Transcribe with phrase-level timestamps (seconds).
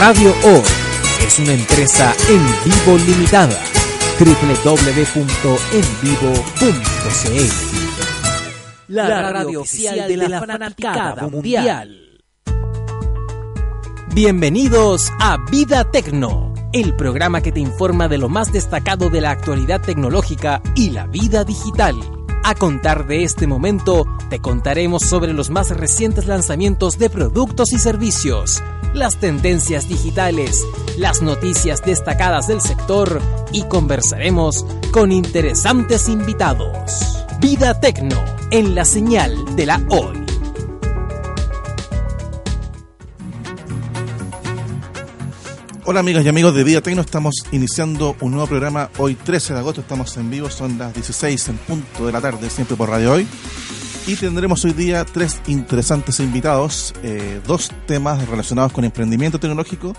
[0.00, 0.62] Radio Hoy
[1.26, 3.54] es una empresa en vivo limitada.
[4.18, 4.64] www.envivo.cl
[8.88, 12.18] La radio oficial de la fanaticada mundial.
[14.14, 19.32] Bienvenidos a Vida Tecno, el programa que te informa de lo más destacado de la
[19.32, 21.94] actualidad tecnológica y la vida digital.
[22.42, 27.78] A contar de este momento, te contaremos sobre los más recientes lanzamientos de productos y
[27.78, 28.62] servicios,
[29.00, 30.62] las tendencias digitales,
[30.98, 37.24] las noticias destacadas del sector y conversaremos con interesantes invitados.
[37.40, 40.18] Vida Tecno en la señal de la hoy.
[45.86, 49.60] Hola amigas y amigos de Vida Tecno, estamos iniciando un nuevo programa hoy 13 de
[49.60, 53.12] agosto, estamos en vivo, son las 16 en punto de la tarde, siempre por Radio
[53.12, 53.26] Hoy.
[54.06, 59.94] Y tendremos hoy día tres interesantes invitados, eh, dos temas relacionados con emprendimiento tecnológico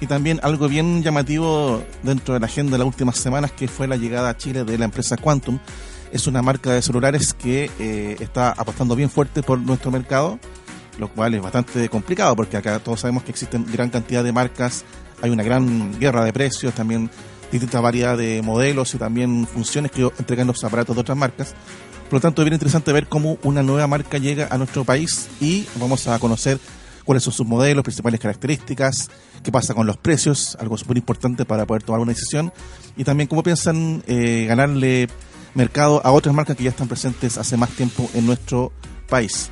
[0.00, 3.88] y también algo bien llamativo dentro de la agenda de las últimas semanas que fue
[3.88, 5.58] la llegada a Chile de la empresa Quantum.
[6.12, 10.38] Es una marca de celulares que eh, está apostando bien fuerte por nuestro mercado,
[10.98, 14.84] lo cual es bastante complicado porque acá todos sabemos que existen gran cantidad de marcas
[15.22, 17.10] hay una gran guerra de precios, también
[17.50, 21.54] distinta variedad de modelos y también funciones que entregan los aparatos de otras marcas.
[22.08, 25.28] Por lo tanto, es bien interesante ver cómo una nueva marca llega a nuestro país
[25.40, 26.58] y vamos a conocer
[27.04, 29.10] cuáles son sus modelos, principales características,
[29.42, 32.50] qué pasa con los precios, algo súper importante para poder tomar una decisión,
[32.96, 35.08] y también cómo piensan eh, ganarle
[35.54, 38.72] mercado a otras marcas que ya están presentes hace más tiempo en nuestro
[39.08, 39.50] país.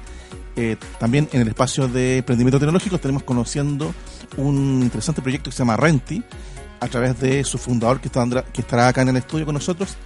[0.56, 3.94] Eh, también en el espacio de emprendimiento tecnológico tenemos conociendo
[4.38, 6.22] un interesante proyecto que se llama Renti,
[6.80, 9.96] a través de su fundador que, está, que estará acá en el estudio con nosotros.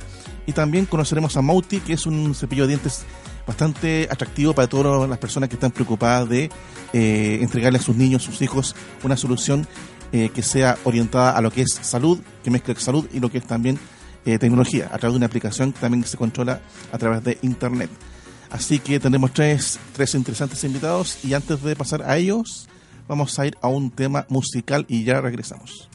[0.50, 3.04] Y también conoceremos a Mauti, que es un cepillo de dientes
[3.46, 6.50] bastante atractivo para todas las personas que están preocupadas de
[6.92, 9.64] eh, entregarle a sus niños, sus hijos, una solución
[10.10, 13.38] eh, que sea orientada a lo que es salud, que mezcle salud y lo que
[13.38, 13.78] es también
[14.24, 17.91] eh, tecnología, a través de una aplicación que también se controla a través de Internet.
[18.50, 22.66] Así que tenemos tres, tres interesantes invitados y antes de pasar a ellos,
[23.06, 25.89] vamos a ir a un tema musical y ya regresamos.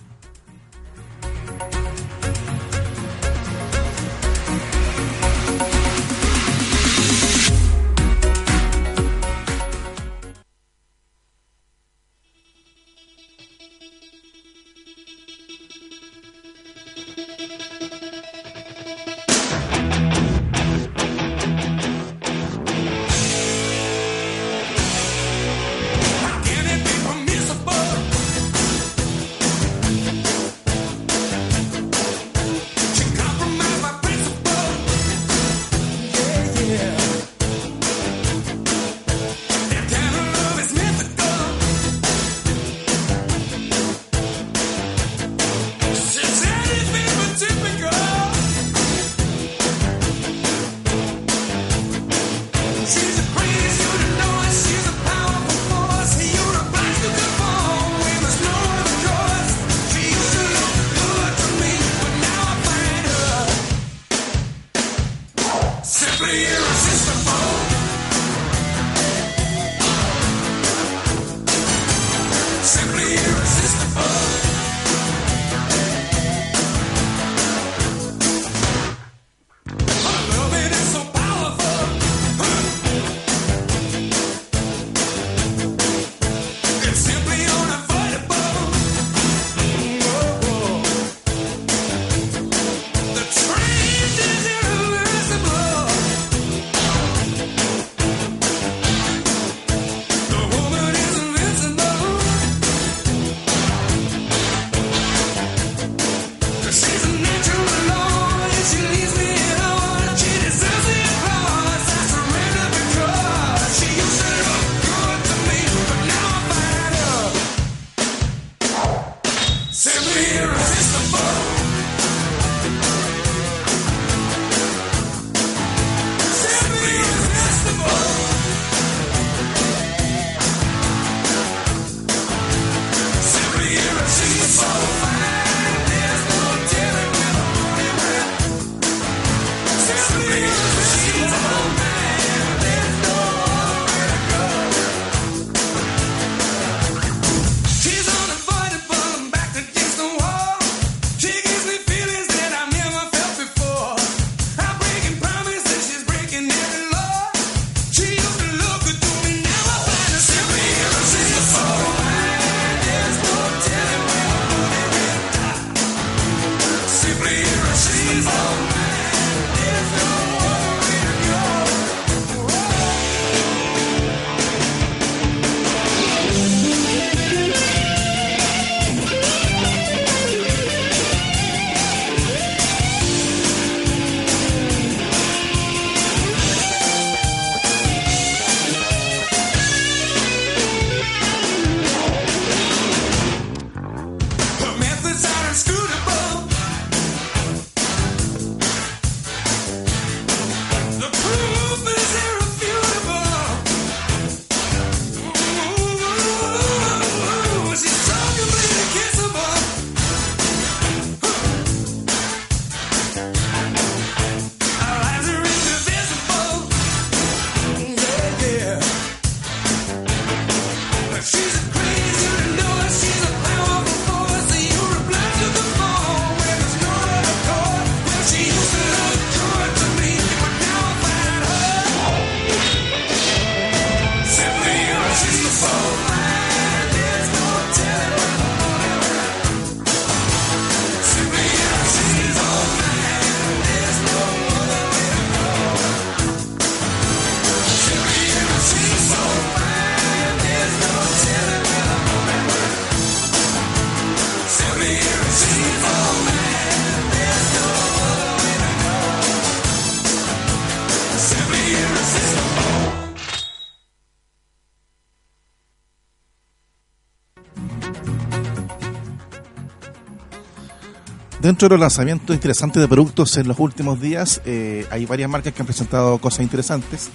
[271.46, 275.54] Dentro de los lanzamientos interesantes de productos en los últimos días, eh, hay varias marcas
[275.54, 277.12] que han presentado cosas interesantes.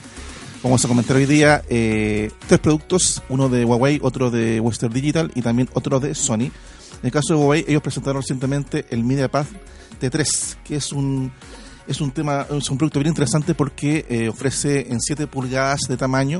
[0.63, 5.33] Vamos a comentar hoy día eh, tres productos, uno de Huawei, otro de Western Digital
[5.35, 6.43] y también otro de Sony.
[6.43, 6.53] En
[7.03, 9.47] el caso de Huawei, ellos presentaron recientemente el MediaPad
[10.01, 11.33] T3, que es un
[11.89, 15.97] es un tema es un producto bien interesante porque eh, ofrece en 7 pulgadas de
[15.97, 16.39] tamaño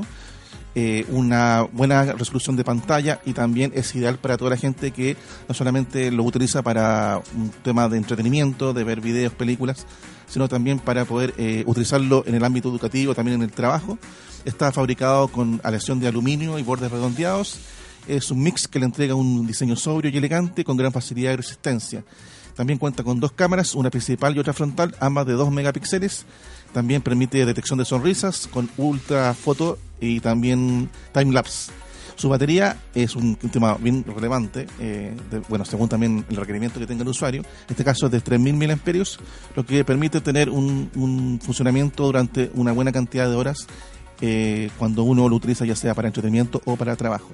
[0.73, 5.17] eh, una buena resolución de pantalla y también es ideal para toda la gente que
[5.49, 9.85] no solamente lo utiliza para un tema de entretenimiento, de ver videos, películas,
[10.27, 13.97] sino también para poder eh, utilizarlo en el ámbito educativo, también en el trabajo.
[14.45, 17.59] Está fabricado con aleación de aluminio y bordes redondeados.
[18.07, 21.35] Es un mix que le entrega un diseño sobrio y elegante con gran facilidad y
[21.35, 22.03] resistencia.
[22.55, 26.25] También cuenta con dos cámaras, una principal y otra frontal, ambas de 2 megapíxeles.
[26.73, 31.71] También permite detección de sonrisas con ultra foto y también time lapse.
[32.15, 35.15] Su batería es un, tema bien relevante, eh,
[35.49, 37.41] bueno, según también el requerimiento que tenga el usuario.
[37.41, 39.23] En este caso es de 3.000 mAh,
[39.55, 43.65] lo que permite tener un, funcionamiento durante una buena cantidad de horas
[44.21, 47.31] eh, cuando uno lo utiliza ya sea para entretenimiento o para trabajo.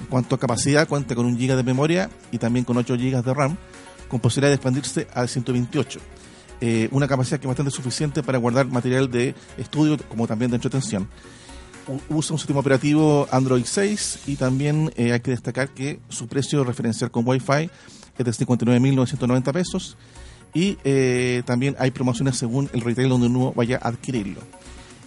[0.00, 3.22] En cuanto a capacidad, cuenta con un GB de memoria y también con 8 GB
[3.22, 3.56] de RAM,
[4.08, 6.00] con posibilidad de expandirse a 128.
[6.60, 10.56] Eh, una capacidad que es bastante suficiente para guardar material de estudio como también de
[10.56, 11.08] entretención.
[12.08, 16.64] Usa un sistema operativo Android 6 y también eh, hay que destacar que su precio
[16.64, 17.70] referencial con Wi-Fi
[18.18, 19.96] es de 59.990 pesos
[20.52, 24.40] y eh, también hay promociones según el retail donde uno vaya a adquirirlo.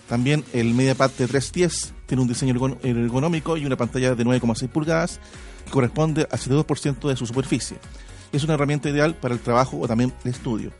[0.08, 5.20] También el MediaPad T310 tiene un diseño ergonómico y una pantalla de 9,6 pulgadas
[5.66, 7.78] que corresponde al 72% de su superficie.
[8.32, 10.72] Es una herramienta ideal para el trabajo o también el estudio.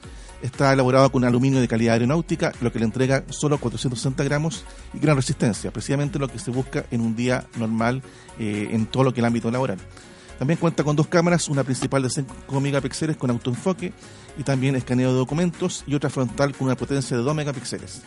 [0.42, 5.00] Está elaborado con aluminio de calidad aeronáutica, lo que le entrega solo 460 gramos y
[5.00, 8.02] gran resistencia, precisamente lo que se busca en un día normal
[8.40, 9.80] eh, en todo lo que es el ámbito laboral.
[10.38, 13.92] También cuenta con dos cámaras, una principal de 5 megapíxeles con autoenfoque
[14.38, 18.02] y también escaneo de documentos y otra frontal con una potencia de 2 megapíxeles.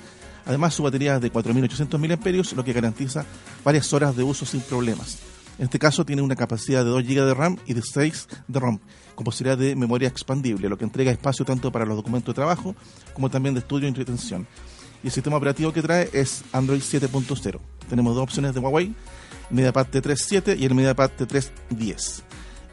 [0.46, 3.26] Además, su batería es de 4.800 mAh, lo que garantiza
[3.62, 5.18] varias horas de uso sin problemas.
[5.58, 8.58] En este caso tiene una capacidad de 2 GB de RAM y de 6 de
[8.60, 8.78] ROM,
[9.14, 12.74] con posibilidad de memoria expandible, lo que entrega espacio tanto para los documentos de trabajo
[13.12, 14.46] como también de estudio y entretención.
[15.02, 17.58] Y el sistema operativo que trae es Android 7.0.
[17.88, 18.94] Tenemos dos opciones de Huawei,
[19.50, 22.22] MediaPad T3 y el MediaPad T3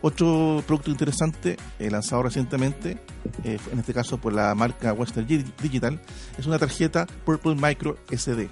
[0.01, 2.97] Otro producto interesante eh, lanzado recientemente,
[3.43, 5.99] eh, en este caso por la marca Western Digital,
[6.37, 8.49] es una tarjeta Purple Micro SD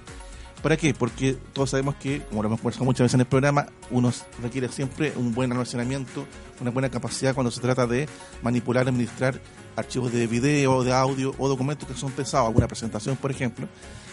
[0.62, 0.92] ¿Para qué?
[0.92, 4.12] Porque todos sabemos que, como lo hemos conversado muchas veces en el programa, uno
[4.42, 6.26] requiere siempre un buen almacenamiento,
[6.60, 8.08] una buena capacidad cuando se trata de
[8.42, 9.40] manipular, administrar
[9.76, 13.68] archivos de video, de audio o documentos que son pesados, alguna presentación, por ejemplo.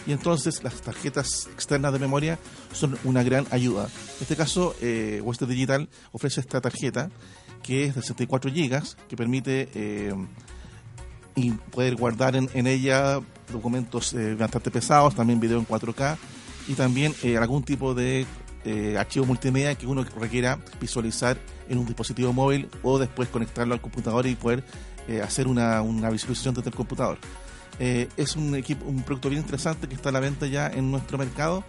[0.06, 2.38] Y entonces las tarjetas externas de memoria
[2.72, 3.86] son una gran ayuda.
[3.86, 7.10] En este caso, eh, Western Digital ofrece esta tarjeta
[7.64, 10.14] que es de 64 GB, que permite eh,
[11.34, 13.20] y poder guardar en, ella
[13.52, 16.16] documentos eh, bastante pesados, también video en 4K
[16.68, 18.26] y también eh, algún tipo de
[18.64, 23.80] eh, archivo multimedia que uno requiera visualizar en un dispositivo móvil o después conectarlo al
[23.80, 24.64] computador y poder
[25.08, 27.18] eh, hacer una, una, visualización desde el computador.
[27.78, 31.18] es un, equipo, un producto bien interesante que está a la venta ya en nuestro
[31.18, 31.64] mercado.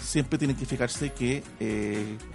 [0.00, 1.42] Siempre tienen que fijarse que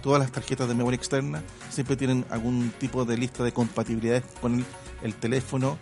[0.02, 4.56] todas las tarjetas de memoria externa siempre tienen algún tipo de lista de compatibilidades con
[4.56, 4.64] el,
[5.02, 5.78] el teléfono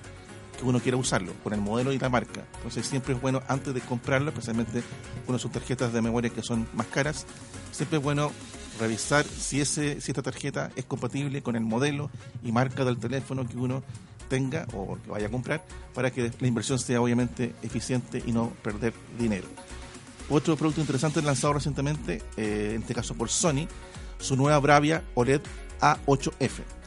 [0.62, 2.44] uno quiera usarlo, con el modelo y la marca.
[2.56, 4.82] Entonces siempre es bueno, antes de comprarlo, especialmente
[5.26, 7.26] cuando son tarjetas de memoria que son más caras,
[7.70, 8.32] siempre es bueno
[8.80, 12.10] revisar si, ese, si esta tarjeta es compatible con el modelo
[12.42, 13.82] y marca del teléfono que uno
[14.28, 15.62] tenga o que vaya a comprar
[15.94, 19.46] para que la inversión sea obviamente eficiente y no perder dinero.
[20.30, 23.66] Otro producto interesante lanzado recientemente, eh, en este caso por Sony,
[24.18, 25.42] su nueva Bravia OLED
[25.80, 26.81] A8F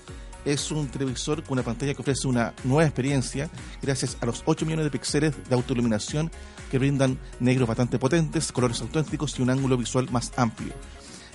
[0.46, 3.50] es un televisor con una pantalla que ofrece una nueva experiencia
[3.82, 6.32] gracias a los 8 millones de píxeles de autoiluminación
[6.72, 10.74] que brindan negros bastante potentes, colores auténticos y un ángulo visual más amplio.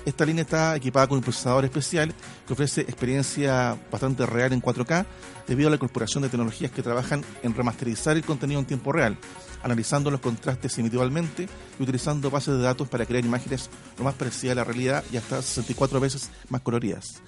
[0.06, 2.14] Esta línea está equipada con un procesador especial
[2.46, 5.04] que ofrece experiencia bastante real en 4K
[5.46, 9.18] debido a la incorporación de tecnologías que trabajan en remasterizar el contenido en tiempo real,
[9.62, 11.48] analizando los contrastes individualmente
[11.78, 15.18] y utilizando bases de datos para crear imágenes lo más parecidas a la realidad y
[15.18, 17.20] hasta 64 veces más coloridas.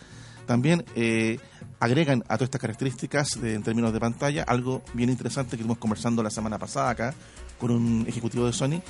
[0.47, 1.39] También eh,
[1.81, 6.23] agregan a todas estas características en términos de pantalla algo bien interesante que estuvimos conversando
[6.23, 7.15] la semana pasada acá
[7.59, 8.83] con un ejecutivo de Sony,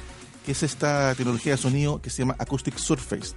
[0.45, 3.35] que es esta tecnología de sonido que se llama Acoustic Surface,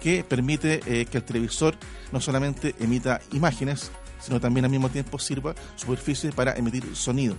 [0.00, 1.76] que permite eh, que el televisor
[2.10, 3.90] no solamente emita imágenes,
[4.20, 7.36] sino también al mismo tiempo sirva superficie para emitir sonido,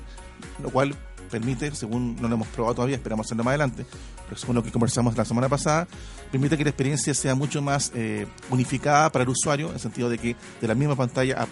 [0.62, 0.96] lo cual
[1.34, 3.88] permite, según no lo hemos probado todavía, esperamos hacerlo más adelante,
[4.26, 5.88] pero según lo que conversamos la semana pasada,
[6.32, 10.10] permite que la experiencia sea mucho más eh, unificada para el usuario, en el sentido
[10.10, 11.48] de que de la misma pantalla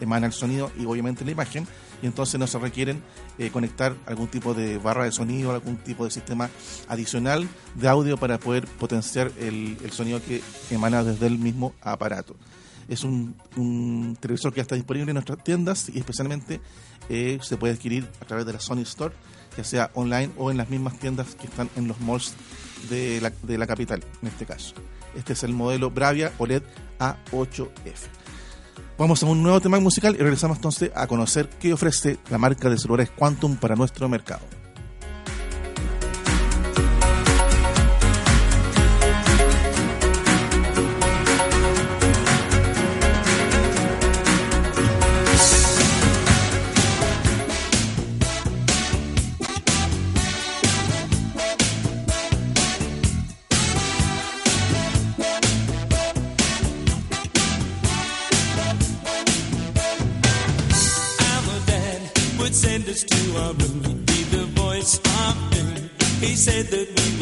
[0.00, 1.66] emana el sonido y obviamente la imagen,
[2.02, 3.02] y entonces no se requieren
[3.38, 6.50] eh, conectar algún tipo de barra de sonido, algún tipo de sistema
[6.88, 12.36] adicional de audio para poder potenciar el, sonido que emana desde el mismo aparato.
[12.88, 16.60] Es un, televisor que ya está disponible en nuestras tiendas y especialmente
[17.08, 19.14] eh, se puede adquirir a través de la Sony Store,
[19.56, 22.34] ya sea online o en las mismas tiendas que están en los malls
[22.88, 24.74] de la, de la capital, en este caso.
[25.14, 26.62] Este es el modelo Bravia OLED
[26.98, 28.22] A8F.
[28.98, 32.70] Vamos a un nuevo tema musical y regresamos entonces a conocer qué ofrece la marca
[32.70, 34.61] de celulares Quantum para nuestro mercado.
[66.42, 67.21] said that we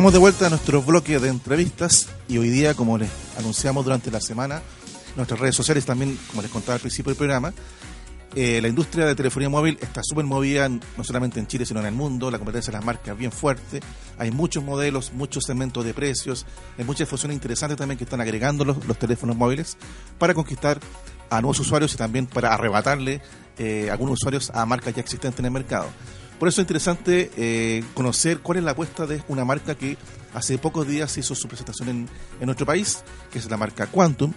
[0.00, 4.10] Estamos de vuelta a nuestro bloque de entrevistas y hoy día, como les anunciamos durante
[4.10, 4.62] la semana,
[5.14, 7.52] nuestras redes sociales también, como les contaba al principio del programa,
[8.34, 11.86] eh, la industria de telefonía móvil está súper movida no solamente en Chile, sino en
[11.86, 12.30] el mundo.
[12.30, 13.80] La competencia de las marcas es bien fuerte.
[14.16, 16.46] Hay muchos modelos, muchos segmentos de precios.
[16.78, 19.76] Hay muchas funciones interesantes también que están agregando los, teléfonos móviles
[20.18, 20.80] para conquistar
[21.28, 23.20] a nuevos usuarios y también para arrebatarle
[23.58, 25.88] eh, algunos usuarios a marcas ya existentes en el mercado.
[26.40, 29.96] Por eso es interesante eh, conocer cuál es la apuesta de una marca que
[30.34, 32.08] hace pocos días hizo su presentación en,
[32.40, 34.32] en nuestro país, que es la marca Quantum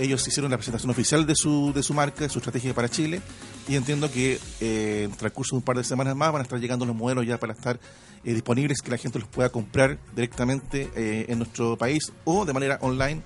[0.00, 3.20] ellos hicieron la presentación oficial de su, de su marca, de su estrategia para Chile,
[3.68, 6.58] y entiendo que eh, en transcurso de un par de semanas más van a estar
[6.58, 7.78] llegando los modelos ya para estar
[8.24, 12.52] eh, disponibles, que la gente los pueda comprar directamente eh, en nuestro país o de
[12.52, 13.22] manera online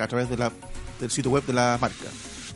[0.00, 2.06] a través del sitio web de la marca.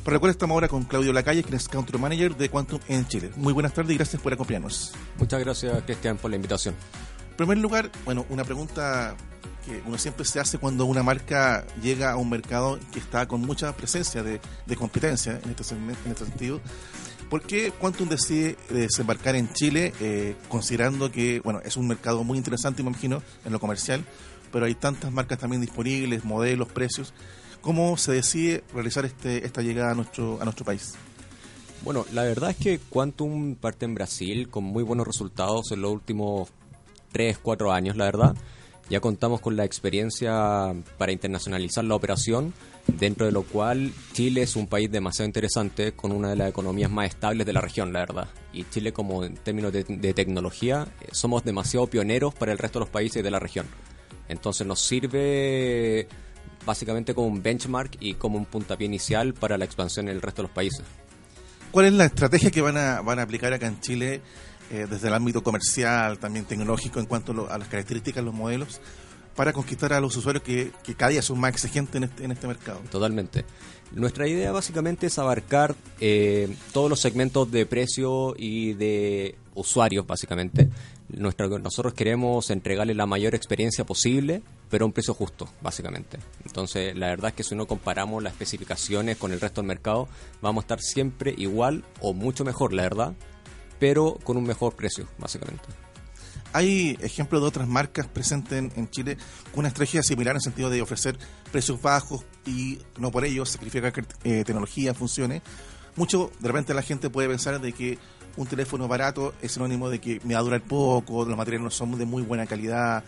[0.07, 3.33] Por recuerdo, estamos ahora con Claudio Lacalle, quien es Country Manager de Quantum en Chile.
[3.35, 4.93] Muy buenas tardes y gracias por acompañarnos.
[5.19, 6.77] Muchas gracias, Cristian, por la invitación.
[7.31, 9.17] En primer lugar, bueno, una pregunta
[9.65, 13.41] que uno siempre se hace cuando una marca llega a un mercado que está con
[13.41, 14.39] mucha presencia de,
[14.77, 16.61] competencia en este, en este sentido.
[17.29, 22.39] ¿Por qué Quantum decide desembarcar en Chile, eh, considerando que bueno es un mercado muy
[22.39, 24.05] interesante, me imagino, en lo comercial,
[24.53, 27.13] pero hay tantas marcas también disponibles, modelos, precios?
[27.67, 30.95] ¿Cómo se decide realizar este, esta llegada a nuestro, a nuestro país?
[31.83, 35.91] Bueno, la verdad es que Quantum parte en Brasil con muy buenos resultados en los
[35.91, 36.49] últimos
[37.11, 38.37] 3, 4 años, la verdad.
[38.89, 42.55] Ya contamos con la experiencia para internacionalizar la operación,
[42.87, 46.89] dentro de lo cual Chile es un país demasiado interesante, con una de las economías
[46.93, 48.29] más estables de la región, la verdad.
[48.53, 52.85] Y Chile, como en términos de, tecnología, eh, somos demasiado pioneros para el resto de
[52.85, 53.67] los países de la región.
[54.29, 56.07] Entonces nos sirve
[56.67, 60.43] básicamente como un benchmark y como un puntapié inicial para la expansión en el resto
[60.43, 60.83] de los países.
[61.71, 64.21] ¿Cuál es la estrategia que van a, van a aplicar acá en Chile
[64.71, 68.81] eh, desde el ámbito comercial, también tecnológico en cuanto a, las características de los modelos,
[69.37, 72.47] para conquistar a los usuarios que, cada día son más exigentes en este, en este
[72.49, 72.81] mercado.
[72.91, 73.45] Totalmente.
[73.93, 80.69] Nuestra idea básicamente es abarcar eh, todos los segmentos de precio y de usuarios, básicamente.
[81.09, 86.19] nosotros queremos entregarle la mayor experiencia posible, pero a un precio justo, básicamente.
[86.45, 90.09] Entonces, la verdad es que si no comparamos las especificaciones con el resto del mercado,
[90.43, 93.15] vamos a estar siempre igual o mucho mejor, la verdad,
[93.79, 95.86] pero con un mejor precio, básicamente.
[96.57, 99.19] Hay ejemplos de otras marcas presentes en, Chile
[99.51, 101.19] con una estrategia similar en el sentido de ofrecer
[101.53, 103.93] precios bajos y no por ello sacrificar
[104.25, 105.43] eh, tecnología funcione.
[105.97, 107.99] Mucho, de repente la gente puede pensar de que
[108.39, 111.71] un teléfono barato es sinónimo de que me va a durar poco, los materiales no
[111.71, 113.05] son de muy buena calidad,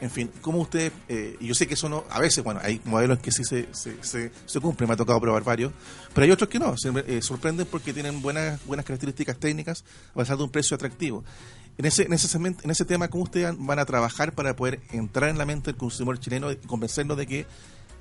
[0.00, 3.18] en fin, ¿cómo usted, eh, yo sé que eso no, a veces, bueno, hay modelos
[3.18, 5.72] que sí se, se, se, cumplen, me ha tocado probar varios,
[6.12, 10.18] pero hay otros que no, se eh, sorprenden porque tienen buenas, buenas características técnicas a
[10.18, 11.24] pesar de un precio atractivo.
[11.78, 15.36] En ese, en, en ese tema, ¿cómo ustedes van a trabajar para poder entrar en
[15.36, 17.46] la mente del consumidor chileno y convencernos de que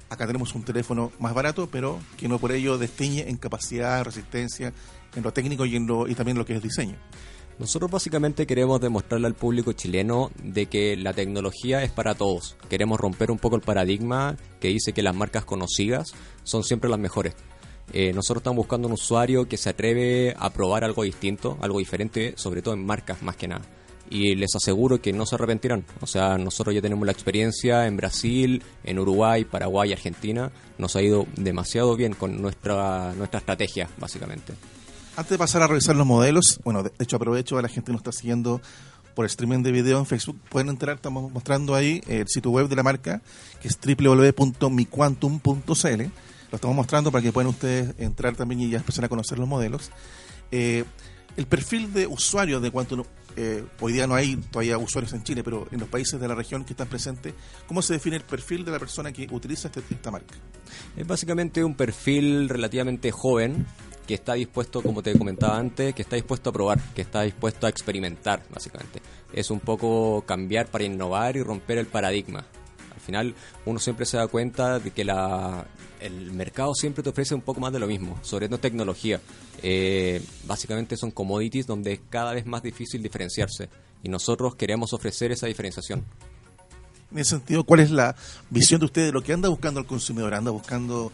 [0.09, 4.71] acá tenemos un teléfono más barato, pero que no por ello destiñe en capacidad, resistencia,
[5.15, 6.95] en lo técnico y, en lo, y también lo que es diseño?
[7.59, 12.57] Nosotros básicamente queremos demostrarle al público chileno de que la tecnología es para todos.
[12.69, 16.99] Queremos romper un poco el paradigma que dice que las marcas conocidas son siempre las
[16.99, 17.33] mejores.
[17.93, 22.33] Eh, nosotros estamos buscando un usuario que se atreve a probar algo distinto, algo diferente,
[22.35, 23.63] sobre todo en marcas más que nada.
[24.09, 25.85] Y les aseguro que no se arrepentirán.
[26.01, 30.51] O sea, nosotros ya tenemos la experiencia en Brasil, en Uruguay, Paraguay, Argentina.
[30.77, 34.53] Nos ha ido demasiado bien con nuestra, nuestra estrategia, básicamente.
[35.17, 37.93] Antes de pasar a revisar los modelos, bueno, de hecho aprovecho a la gente que
[37.93, 38.61] nos está siguiendo
[39.15, 42.75] por streaming de video en Facebook, pueden entrar, estamos mostrando ahí el sitio web de
[42.75, 43.21] la marca,
[43.61, 46.03] que es www.miquantum.cl.
[46.51, 49.47] Lo estamos mostrando para que puedan ustedes entrar también y ya empezar a conocer los
[49.47, 49.91] modelos.
[50.51, 50.84] Eh,
[51.38, 53.03] el perfil de usuarios de Quantum,
[53.36, 56.36] eh, hoy día no hay todavía usuarios en Chile, pero en los países de la
[56.36, 57.34] región que están presentes,
[57.67, 60.36] ¿cómo se define el perfil de la persona que utiliza este, esta marca?
[60.95, 63.65] Es básicamente un perfil relativamente joven,
[64.08, 67.65] que está dispuesto, como te comentaba antes, que está dispuesto a probar, que está dispuesto
[67.65, 69.01] a experimentar, básicamente.
[69.34, 72.45] Es un poco cambiar para innovar y romper el paradigma.
[73.05, 75.67] Al final, uno siempre se da cuenta de que la,
[75.99, 79.21] el mercado siempre te ofrece un poco más de lo mismo, sobre todo tecnología.
[79.61, 83.69] Eh, básicamente son commodities donde es cada vez más difícil diferenciarse
[84.01, 86.03] y nosotros queremos ofrecer esa diferenciación.
[87.11, 88.15] En ese sentido, ¿cuál es la
[88.49, 90.33] visión de usted de lo que anda buscando el consumidor?
[90.33, 91.11] ¿Anda buscando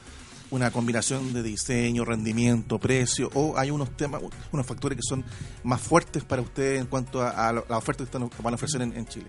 [0.52, 5.24] una combinación de diseño, rendimiento, precio, o hay unos temas, unos factores que son
[5.64, 9.28] más fuertes para ustedes en cuanto a, la oferta que, van a ofrecer en, Chile?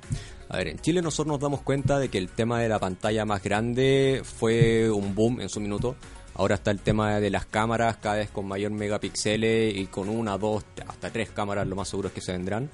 [0.48, 3.24] A ver, en Chile nosotros nos damos cuenta de que el tema de la pantalla
[3.24, 5.96] más grande fue un boom en su minuto.
[6.34, 10.38] Ahora está el tema de las cámaras, cada vez con mayor megapíxeles y con una,
[10.38, 12.70] dos, hasta tres cámaras lo más seguro es que se vendrán.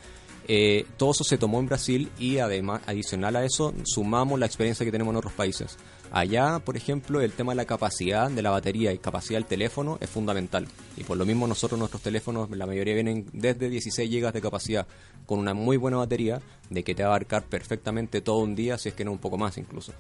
[0.50, 4.86] Eh, todo eso se tomó en Brasil y además, adicional a eso, sumamos la experiencia
[4.86, 5.76] que tenemos en otros países.
[6.10, 9.98] Allá, por ejemplo, el tema de la capacidad de la batería y capacidad del teléfono
[10.00, 10.66] es fundamental.
[10.96, 14.86] Y por lo mismo nosotros nuestros teléfonos, la mayoría vienen desde 16 GB de capacidad,
[15.26, 16.40] con una muy buena batería,
[16.70, 19.18] de que te va a abarcar perfectamente todo un día, si es que no un
[19.18, 19.92] poco más incluso.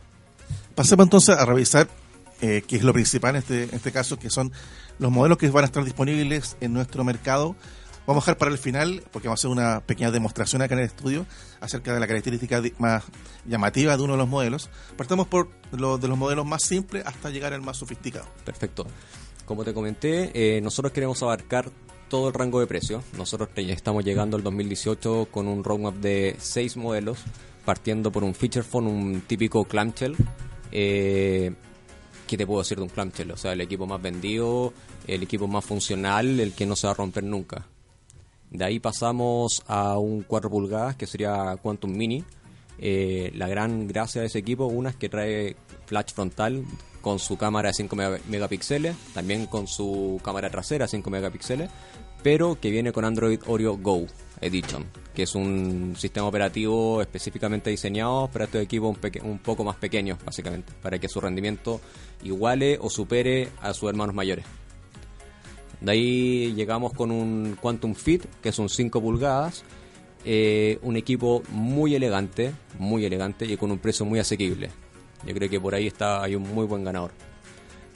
[0.74, 1.88] Pasemos entonces a revisar
[2.40, 4.52] eh, qué es lo principal en este, en este caso, que son
[4.98, 7.54] los modelos que van a estar disponibles en nuestro mercado
[8.08, 10.80] Vamos a dejar para el final, porque vamos a hacer una pequeña demostración acá en
[10.80, 11.26] el estudio
[11.60, 13.04] acerca de la característica más
[13.44, 14.70] llamativa de uno de los modelos.
[14.96, 18.24] Partamos por lo, de los modelos más simples hasta llegar al más sofisticado.
[18.46, 18.86] Perfecto.
[19.44, 21.70] Como te comenté, eh, nosotros queremos abarcar
[22.08, 23.04] todo el rango de precios.
[23.14, 27.18] Nosotros estamos llegando al 2018 con un roadmap de seis modelos,
[27.66, 30.16] partiendo por un feature phone, un típico clamshell.
[30.72, 31.52] Eh,
[32.26, 33.32] ¿Qué te puedo decir de un clamshell?
[33.32, 34.72] O sea, el equipo más vendido,
[35.06, 37.66] el equipo más funcional, el que no se va a romper nunca.
[38.50, 42.24] De ahí pasamos a un 4 pulgadas que sería Quantum Mini.
[42.78, 45.56] Eh, la gran gracia de ese equipo, una es que trae
[45.86, 46.64] flash frontal
[47.00, 47.96] con su cámara de 5
[48.28, 51.70] megapíxeles, también con su cámara trasera de 5 megapíxeles,
[52.22, 54.06] pero que viene con Android Oreo Go
[54.40, 59.76] Edition, que es un sistema operativo específicamente diseñado para estos equipos un, un poco más
[59.76, 61.80] pequeños, básicamente, para que su rendimiento
[62.22, 64.44] iguale o supere a sus hermanos mayores.
[65.80, 69.64] De ahí llegamos con un Quantum Fit, que es un 5 pulgadas,
[70.24, 74.70] eh, un equipo muy elegante, muy elegante y con un precio muy asequible.
[75.26, 77.12] Yo creo que por ahí está hay un muy buen ganador.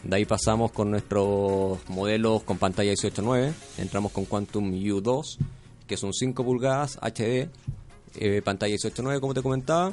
[0.05, 5.39] De ahí pasamos con nuestros modelos con pantalla 18.9, entramos con Quantum U2,
[5.87, 7.49] que es un 5 pulgadas HD,
[8.17, 9.93] eh, pantalla 18.9 como te comentaba,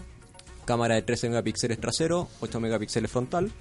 [0.65, 3.51] cámara de 13 megapíxeles trasero, 8 megapíxeles frontal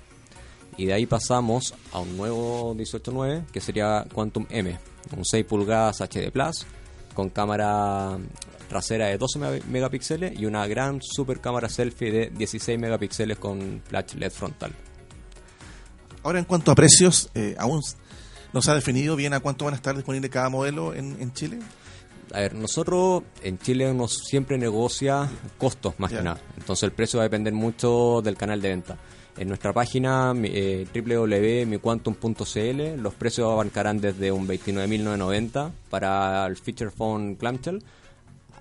[0.79, 4.79] y de ahí pasamos a un nuevo 18.9 que sería Quantum M,
[5.14, 6.64] un 6 pulgadas HD Plus
[7.14, 8.17] con cámara
[8.69, 14.14] trasera de 12 megapíxeles y una gran super cámara selfie de 16 megapíxeles con flash
[14.14, 14.73] LED frontal.
[16.23, 17.83] Ahora en cuanto a precios, eh, aún
[18.53, 21.59] no se ha definido bien a cuánto van a estar disponibles cada modelo en, Chile.
[22.33, 26.41] A ver, nosotros en Chile nos siempre negocia costos más que nada.
[26.57, 28.99] Entonces el precio va a depender mucho del canal de venta.
[29.38, 37.37] En nuestra página eh, www.miquantum.cl los precios abarcarán desde un 29.990 para el feature phone
[37.37, 37.81] clamshell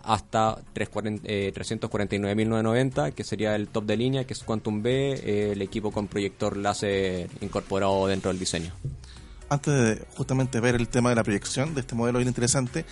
[0.07, 5.61] hasta 349.990 eh, que sería el top de línea que es Quantum B, eh, el
[5.61, 8.71] equipo con proyector láser incorporado dentro del diseño.
[9.49, 12.85] Antes de justamente ver el tema de la proyección de este modelo bien interesante,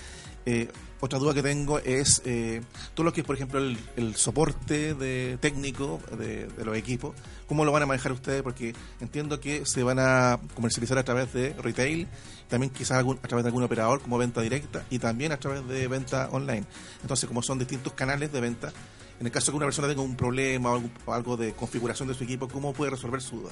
[0.45, 0.67] eh,
[1.05, 2.61] otra duda que tengo es eh,
[2.93, 7.15] todo lo que es, por ejemplo, el, soporte de técnico de, los equipos.
[7.47, 8.41] ¿Cómo lo van a manejar ustedes?
[8.41, 12.07] Porque entiendo que se van a comercializar a través de retail,
[12.47, 15.87] también quizás a través de algún operador como venta directa y también a través de
[15.87, 16.65] venta online.
[17.01, 18.73] Entonces, como son distintos canales de venta,
[19.19, 20.73] en el caso de que una persona tenga un problema
[21.05, 23.51] o algo de configuración de su equipo, ¿cómo puede resolver su duda?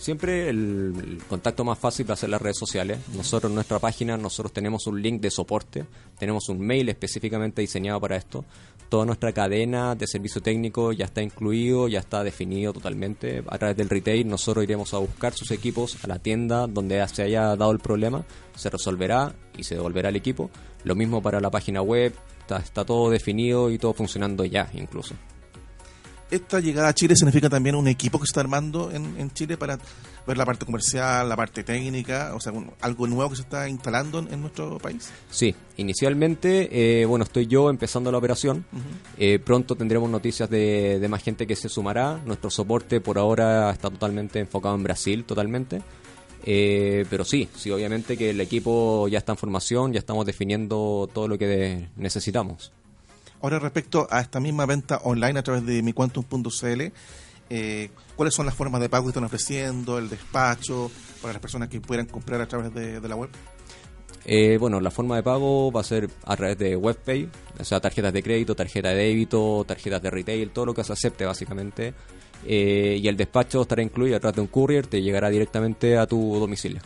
[0.00, 3.00] Siempre el, contacto más fácil va a ser las redes sociales.
[3.14, 5.84] Nosotros en nuestra página nosotros tenemos un link de soporte,
[6.18, 8.46] tenemos un mail específicamente diseñado para esto.
[8.88, 13.44] Toda nuestra cadena de servicio técnico ya está incluido, ya está definido totalmente.
[13.46, 17.22] A través del retail nosotros iremos a buscar sus equipos a la tienda donde se
[17.22, 18.24] haya dado el problema,
[18.56, 20.50] se resolverá y se devolverá el equipo.
[20.82, 25.14] Lo mismo para la página web, está, está todo definido y todo funcionando ya incluso
[26.30, 29.78] esta llegada a Chile significa también un equipo que se está armando en, Chile para
[30.26, 34.18] ver la parte comercial, la parte técnica, o sea, algo nuevo que se está instalando
[34.18, 35.10] en, nuestro país.
[35.30, 38.64] Sí, inicialmente, eh, bueno, estoy yo empezando la operación.
[39.18, 42.20] Eh, pronto tendremos noticias de, más gente que se sumará.
[42.24, 45.82] Nuestro soporte por ahora está totalmente enfocado en Brasil, totalmente.
[46.44, 51.08] Eh, pero sí, sí, obviamente que el equipo ya está en formación, ya estamos definiendo
[51.12, 52.72] todo lo que necesitamos.
[53.42, 56.92] Ahora respecto a esta misma venta online a través de miquantum.cl,
[57.50, 61.68] eh, ¿cuáles son las formas de pago que están ofreciendo, el despacho, para las personas
[61.68, 63.30] que puedan comprar a través de, la web?
[64.24, 67.80] Eh, bueno, la forma de pago va a ser a través de WebPay, o sea,
[67.80, 71.94] tarjetas de crédito, tarjeta de débito, tarjetas de retail, todo lo que se acepte básicamente.
[72.46, 76.06] Eh, y el despacho estará incluido a través de un courier, te llegará directamente a
[76.06, 76.80] tu domicilio.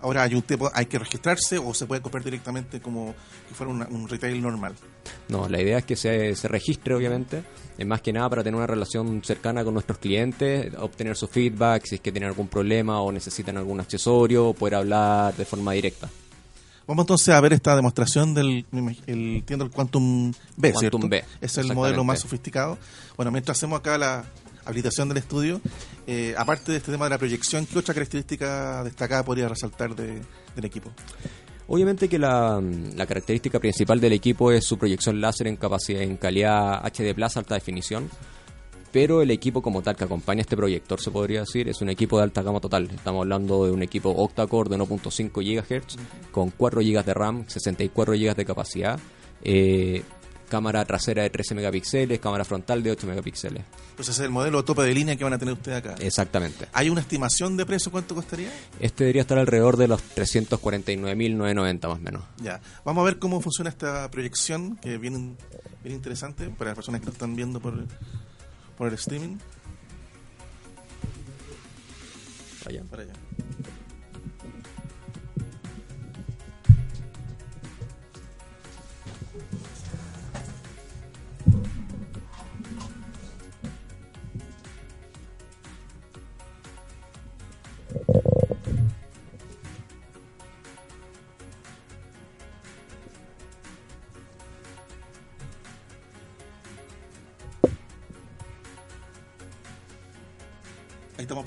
[0.00, 3.14] Ahora hay un tiempo, hay que registrarse o se puede comprar directamente como
[3.48, 4.74] si fuera un retail normal.
[5.28, 7.42] No, la idea es que se, se registre, obviamente,
[7.76, 11.84] es más que nada para tener una relación cercana con nuestros clientes, obtener su feedback,
[11.84, 16.08] si es que tienen algún problema o necesitan algún accesorio, poder hablar de forma directa.
[16.88, 21.22] Vamos entonces a ver esta demostración del el, el Quantum B, Quantum B.
[21.38, 22.78] Es el modelo más sofisticado.
[23.14, 24.24] Bueno, mientras hacemos acá la,
[24.68, 25.60] habilitación del estudio.
[26.06, 30.22] Eh, aparte de este tema de la proyección, ¿qué otra característica destacada podría resaltar del
[30.62, 30.92] equipo?
[31.66, 32.62] Obviamente que la,
[32.96, 37.54] característica principal del equipo es su proyección láser en capacidad en calidad HD Plus alta
[37.54, 38.08] definición,
[38.90, 42.16] pero el equipo como tal que acompaña este proyector se podría decir es un equipo
[42.16, 42.88] de alta gama total.
[42.90, 45.96] Estamos hablando de un equipo octa-core de 1.5 GHz
[46.30, 48.98] con 4 GB de RAM, 64 GB de capacidad.
[49.42, 50.02] Eh,
[50.48, 53.64] cámara trasera de 13 megapíxeles, cámara frontal de 8 megapíxeles.
[53.96, 55.94] Pues ese es el modelo tope de línea que van a tener ustedes acá.
[56.00, 56.66] Exactamente.
[56.72, 58.50] ¿Hay una estimación de precio cuánto costaría?
[58.80, 62.24] Este debería estar alrededor de los 349.990 más o menos.
[62.42, 65.36] Ya, vamos a ver cómo funciona esta proyección, que es bien,
[65.82, 67.74] bien interesante para las personas que lo están viendo por,
[68.76, 69.36] por el streaming.
[72.66, 72.82] Allá.
[72.90, 73.27] Para allá.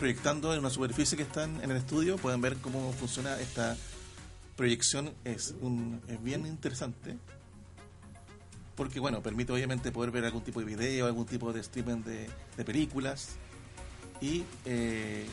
[0.02, 2.18] Proyectando en una superficie que están en el estudio.
[2.18, 3.78] Pueden ver cómo funciona esta
[4.58, 5.14] proyección.
[5.24, 7.18] Es, un, es bien interesante.
[8.76, 12.28] Porque, bueno, permite obviamente poder ver algún tipo de video, algún tipo de streaming de,
[12.58, 13.36] de películas.
[14.22, 15.28] Y eh,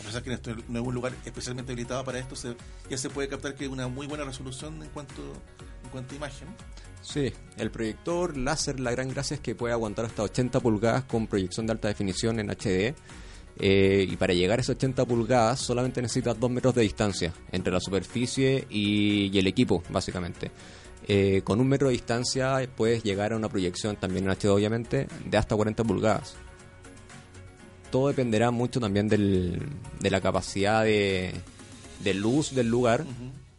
[0.00, 2.56] a pesar que esto no es un lugar especialmente habilitado para esto, se,
[2.88, 5.22] ya se puede captar que hay una muy buena resolución en cuanto,
[5.84, 6.48] en cuanto a imagen.
[7.02, 11.26] Sí, el proyector láser, la gran gracia es que puede aguantar hasta 80 pulgadas con
[11.26, 12.94] proyección de alta definición en HD.
[13.60, 17.72] Eh, y para llegar a esas 80 pulgadas solamente necesitas 2 metros de distancia entre
[17.72, 20.50] la superficie y, y el equipo, básicamente.
[21.10, 25.08] Eh, con un metro de distancia puedes llegar a una proyección también en HD, obviamente,
[25.24, 26.34] de hasta 40 pulgadas.
[27.90, 29.58] Todo dependerá mucho también del,
[30.00, 31.32] de la capacidad de,
[32.04, 33.06] de luz del lugar,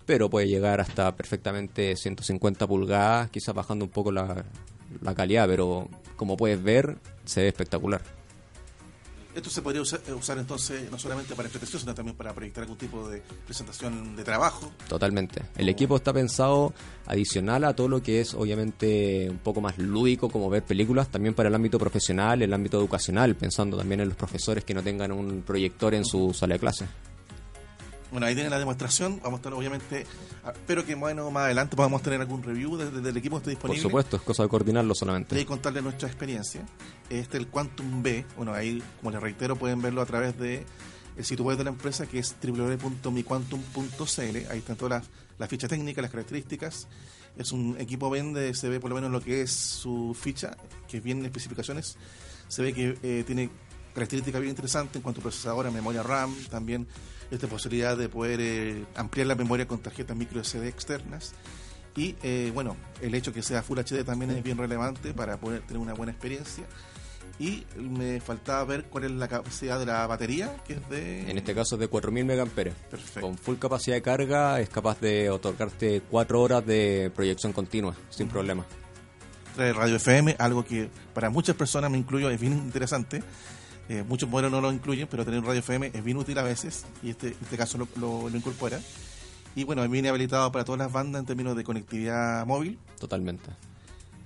[0.06, 4.46] pero puede llegar hasta perfectamente 150 pulgadas, quizás bajando un poco la,
[5.02, 8.19] la calidad, pero como puedes ver, se ve espectacular.
[9.36, 12.78] Esto se podría usar, usar, entonces no solamente para expresión, sino también para proyectar algún
[12.78, 14.72] tipo de presentación de trabajo.
[14.88, 15.44] Totalmente.
[15.56, 16.74] El equipo está pensado
[17.06, 21.36] adicional a todo lo que es obviamente un poco más lúdico como ver películas, también
[21.36, 25.12] para el ámbito profesional, el ámbito educacional, pensando también en los profesores que no tengan
[25.12, 26.86] un proyector en su sala de clase.
[28.12, 29.20] Bueno, ahí tienen la demostración.
[29.24, 30.06] Vamos a estar, obviamente,
[30.46, 33.82] espero que bueno, más adelante podamos tener algún review desde el equipo que esté disponible.
[33.82, 35.40] Por supuesto, es cosa de coordinarlo solamente.
[35.40, 36.66] Y contarles nuestra experiencia.
[37.10, 38.26] Este el Quantum B.
[38.36, 40.66] Bueno, ahí, como les reitero, pueden verlo a través de
[41.18, 44.38] el sitio web de la empresa que es www.miquantum.cl.
[44.50, 46.88] Ahí están todas las, las fichas técnicas, las características.
[47.38, 51.00] Es un equipo vende, se ve por lo menos lo que es su ficha, que
[51.00, 51.98] viene en especificaciones.
[52.48, 53.50] Se ve que eh, tiene
[53.94, 56.88] características bien interesantes en cuanto a procesadora, memoria RAM, también
[57.32, 61.34] esta posibilidad de poder eh, ampliar la memoria con tarjetas micro SD externas.
[61.96, 65.62] Y eh, bueno, el hecho que sea Full HD también es bien relevante para poder
[65.62, 66.66] tener una buena experiencia.
[67.40, 71.32] Y me faltaba ver cuál es la capacidad de la batería, que es de...
[71.32, 72.74] En este caso es de 4.000 mAh.
[72.90, 73.22] Perfecto.
[73.22, 78.28] Con full capacidad de carga es capaz de otorgarte 4 horas de proyección continua, sin
[78.28, 78.66] problema.
[79.56, 83.24] Trae radio FM, algo que para muchas personas, me incluyo, es bien interesante.
[83.90, 86.44] Eh, muchos modelos no lo incluyen, pero tener un radio FM es bien útil a
[86.44, 88.80] veces, y este, este caso lo, lo, lo incorpora.
[89.56, 92.78] Y bueno, viene habilitado para todas las bandas en términos de conectividad móvil.
[93.00, 93.50] Totalmente.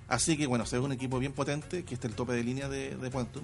[0.09, 2.67] Así que bueno, se ve un equipo bien potente, que está el tope de línea
[2.67, 3.43] de, de Quantum.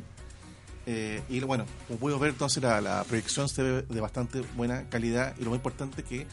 [0.86, 4.90] Eh, y bueno, como puedo ver, entonces la, la, proyección se ve de bastante buena
[4.90, 6.28] calidad y lo más importante que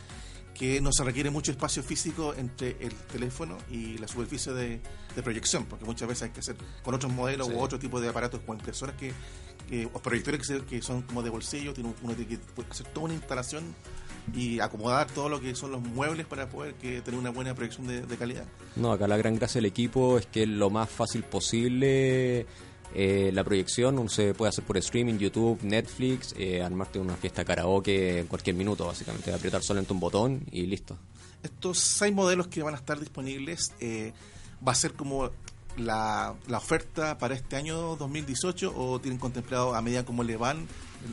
[0.57, 4.81] que no se requiere mucho espacio físico entre el teléfono y la superficie de,
[5.15, 7.53] de proyección, porque muchas veces hay que hacer con otros modelos sí.
[7.53, 9.13] u otro tipo de aparatos como impresoras que,
[9.93, 13.07] o proyectores que, se, que, son como de bolsillo, tiene uno tiene que hacer toda
[13.07, 13.75] una instalación
[14.35, 17.87] y acomodar todo lo que son los muebles para poder que tener una buena proyección
[17.87, 18.45] de, de calidad.
[18.75, 22.47] No, acá la gran gracia del equipo es que es lo más fácil posible
[22.99, 28.21] eh, la proyección se puede hacer por streaming, YouTube, Netflix, eh, armarte una fiesta karaoke
[28.21, 30.97] en cualquier minuto, básicamente, apretar solamente un botón y listo.
[31.43, 34.15] Estos seis modelos que van a estar disponibles eh,
[34.67, 35.31] va a ser como
[35.77, 40.67] la, la, oferta para este año 2018 o tienen contemplado a medida como le van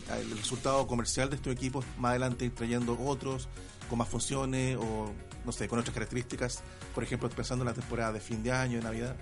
[0.09, 3.47] el, el resultado comercial de estos equipos más adelante ir trayendo otros
[3.89, 5.11] con más funciones o
[5.45, 6.61] no sé, con otras características,
[6.93, 9.15] por ejemplo, pensando en la temporada de fin de año, de Navidad.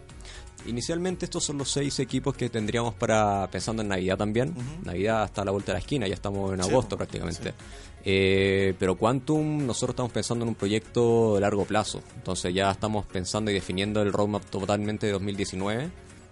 [0.66, 4.50] Inicialmente estos son los seis equipos que tendríamos para pensando en Navidad también.
[4.50, 4.86] Uh -huh.
[4.86, 7.50] Navidad hasta la vuelta de la esquina, ya estamos en agosto sí, prácticamente.
[7.50, 7.56] Sí.
[8.04, 12.02] Eh, pero Quantum, nosotros estamos pensando en un proyecto de largo plazo.
[12.16, 15.90] Entonces ya estamos pensando y definiendo el roadmap totalmente de 2019.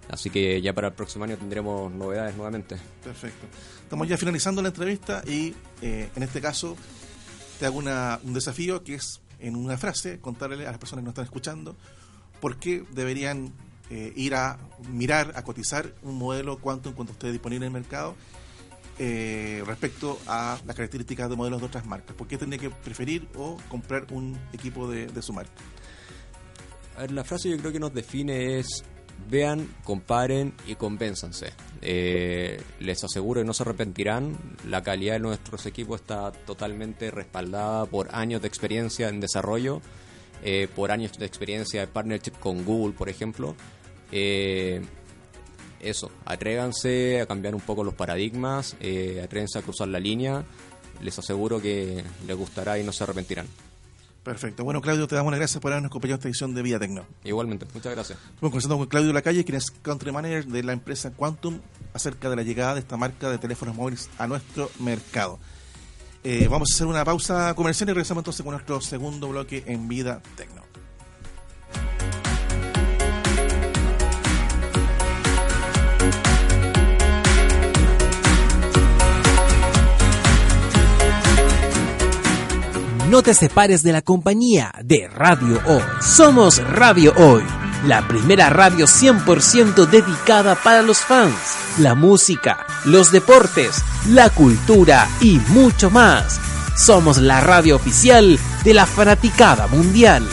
[0.10, 2.78] Así que ya para el próximo año tendremos novedades nuevamente.
[3.04, 3.45] Perfecto.
[3.84, 6.75] Estamos ya finalizando la entrevista y eh, en este caso
[7.60, 11.06] te hago una, un desafío que es en una frase, contarle a las personas que
[11.06, 11.75] nos están escuchando
[12.39, 13.54] por qué deberían
[13.89, 14.60] eh, ir a
[14.91, 18.15] mirar, a cotizar un modelo Quantum cuando esté disponible en el mercado
[18.97, 22.15] eh, respecto a las características de modelos de otras marcas.
[22.15, 25.52] ¿Por qué tendría que preferir o comprar un equipo de, de su marca?
[26.97, 28.84] A ver, la frase yo creo que nos define es
[29.30, 31.54] vean, comparen y convénzanse.
[31.82, 34.38] Eh, les aseguro que no se arrepentirán.
[34.68, 39.82] La calidad de nuestros equipos está totalmente respaldada por años de experiencia en desarrollo,
[40.44, 43.56] eh, por años de experiencia de partnership con Google, por ejemplo.
[44.12, 44.82] Eh,
[45.80, 50.44] eso, atrévanse a cambiar un poco los paradigmas, atrévanse a cruzar la línea.
[51.02, 53.48] Les aseguro que les gustará y no se arrepentirán.
[54.30, 54.63] Perfecto.
[54.63, 57.04] Bueno, Claudio, te damos las gracias por habernos acompañado esta edición de Vía Tecno.
[57.24, 58.20] Igualmente, muchas gracias.
[58.20, 61.60] Estamos conversando con Claudio Lacalle, quien es country manager de la empresa Quantum,
[61.96, 65.39] acerca de la llegada de esta marca de teléfonos móviles a nuestro mercado.
[66.24, 69.88] Eh, vamos a hacer una pausa comercial y regresamos entonces con nuestro segundo bloque en
[69.88, 70.69] Vida Tecno.
[83.10, 85.82] No te separes de la compañía de Radio Hoy.
[86.00, 87.41] Somos Radio Hoy,
[87.88, 91.34] la primera radio 100% dedicada para los fans,
[91.80, 96.39] la música, los deportes, la cultura y mucho más.
[96.78, 100.24] Somos la radio oficial de la fanaticada mundial.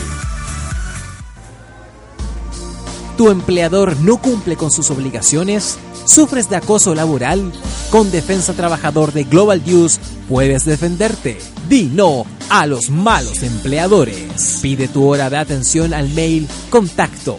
[3.17, 5.79] ¿Tu empleador no cumple con sus obligaciones?
[6.05, 7.51] ¿Sufres de acoso laboral?
[7.89, 11.39] Con Defensa Trabajador de Global News puedes defenderte.
[11.69, 14.59] Di no a los malos empleadores.
[14.61, 17.37] Pide tu hora de atención al mail contacto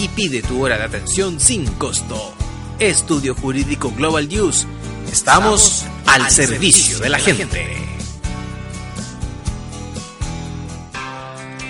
[0.00, 2.32] y pide tu hora de atención sin costo.
[2.78, 4.66] Estudio Jurídico Global News.
[5.12, 7.76] Estamos, al, servicio de la gente.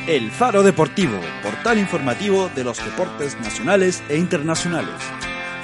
[0.06, 4.94] El Faro Deportivo, portal informativo de los deportes nacionales e internacionales.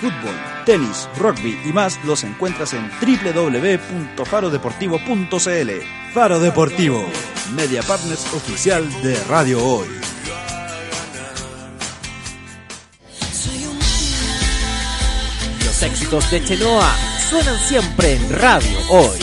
[0.00, 5.70] Fútbol, tenis, rugby y más los encuentras en www.farodeportivo.cl.
[6.12, 7.08] Faro Deportivo,
[7.54, 9.86] media partners oficial de Radio Hoy.
[15.76, 16.90] Los éxitos de Chenoa
[17.28, 19.18] suenan siempre en Radio Hoy,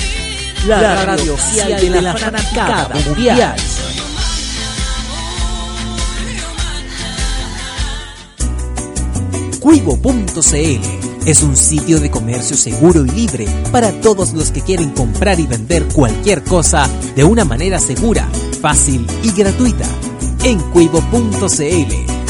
[0.68, 3.56] la, radio oficial de la fanaticada mundial.
[9.60, 15.40] Cuivo.cl es un sitio de comercio seguro y libre para todos los que quieren comprar
[15.40, 18.30] y vender cualquier cosa de una manera segura,
[18.62, 19.88] fácil y gratuita.
[20.44, 22.13] En Cuivo.cl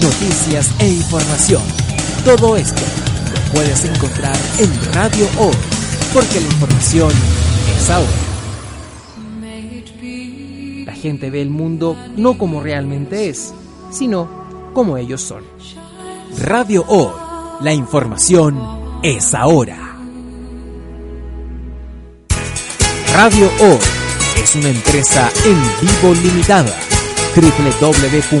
[0.00, 1.62] noticias e información.
[2.24, 5.54] Todo esto lo puedes encontrar en Radio Hoy,
[6.12, 7.10] porque la información
[7.76, 8.08] es ahora.
[10.86, 13.52] La gente ve el mundo no como realmente es,
[13.90, 14.28] sino
[14.72, 15.42] como ellos son.
[16.38, 17.12] Radio Hoy,
[17.60, 18.58] la información
[19.02, 19.84] es ahora.
[23.14, 23.78] Radio O
[24.42, 26.74] es una empresa en vivo limitada.
[27.34, 28.40] www.envivo.cl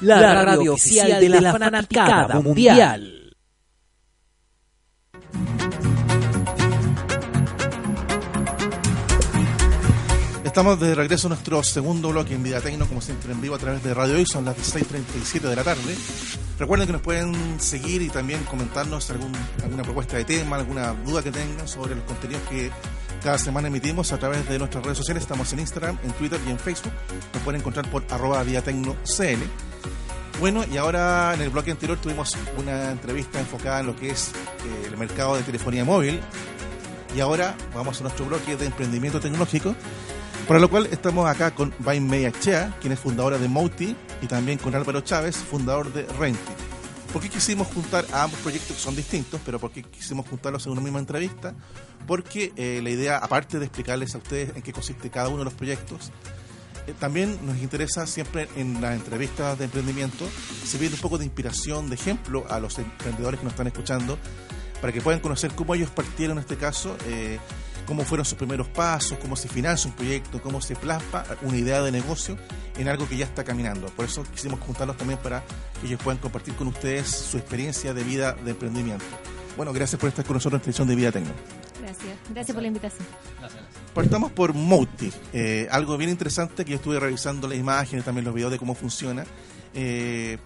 [0.00, 3.14] La radio oficial de la fanaticada mundial.
[10.44, 13.58] Estamos de regreso a nuestro segundo bloque en Vida Tecno, como siempre en vivo a
[13.58, 15.94] través de Radio Hoy, son las 16.37 de la tarde.
[16.58, 19.30] Recuerden que nos pueden seguir y también comentarnos algún,
[19.62, 22.72] alguna propuesta de tema, alguna duda que tengan sobre los contenidos que
[23.22, 25.22] cada semana emitimos a través de nuestras redes sociales.
[25.22, 26.92] Estamos en Instagram, en Twitter y en Facebook.
[27.34, 29.42] Nos pueden encontrar por arroba CL.
[30.40, 34.28] Bueno, y ahora en el bloque anterior tuvimos una entrevista enfocada en lo que es
[34.28, 36.20] eh, el mercado de telefonía móvil.
[37.16, 39.74] Y ahora vamos a nuestro bloque de emprendimiento tecnológico
[40.48, 44.26] para lo cual estamos acá con Vain Media Chea, quien es fundadora de Mouti, y
[44.26, 46.67] también con Álvaro Chávez, fundador de Renti.
[47.12, 50.66] ¿Por qué quisimos juntar a ambos proyectos que son distintos, pero por qué quisimos juntarlos
[50.66, 51.54] en una misma entrevista?
[52.06, 55.44] Porque eh, la idea, aparte de explicarles a ustedes en qué consiste cada uno de
[55.44, 56.12] los proyectos,
[56.86, 60.28] eh, también nos interesa siempre en las entrevistas de emprendimiento
[60.64, 64.18] servir un poco de inspiración, de ejemplo a los emprendedores que nos están escuchando,
[64.80, 66.96] para que puedan conocer cómo ellos partieron en este caso.
[67.06, 67.38] Eh,
[67.88, 71.80] cómo fueron sus primeros pasos, cómo se financia un proyecto, cómo se plasma una idea
[71.80, 72.36] de negocio
[72.76, 73.86] en algo que ya está caminando.
[73.88, 75.42] Por eso quisimos juntarlos también para
[75.80, 79.06] que ellos puedan compartir con ustedes su experiencia de vida de emprendimiento.
[79.56, 81.32] Bueno, gracias por estar con nosotros en Televisión de Vida Tecno.
[81.80, 83.08] Gracias, gracias por la invitación.
[83.94, 88.34] Partamos por Mouti, eh, algo bien interesante que yo estuve revisando las imágenes, también los
[88.34, 89.24] videos de cómo funciona.
[89.72, 90.36] Eh,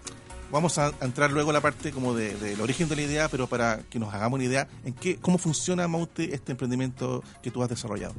[0.51, 3.47] vamos a entrar luego a la parte como del de, origen de la idea, pero
[3.47, 7.63] para que nos hagamos una idea en qué, cómo funciona Mauti, este emprendimiento que tú
[7.63, 8.13] has desarrollado.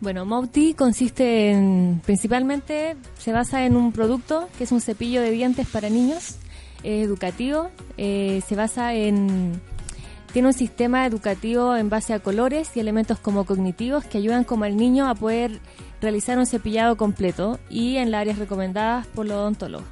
[0.00, 5.30] Bueno, Mauti consiste en, principalmente, se basa en un producto que es un cepillo de
[5.30, 6.36] dientes para niños,
[6.82, 9.60] educativo, eh, se basa en,
[10.32, 14.64] tiene un sistema educativo en base a colores y elementos como cognitivos que ayudan como
[14.64, 15.60] al niño a poder
[16.00, 19.86] realizar un cepillado completo y en las áreas recomendadas por los odontólogos.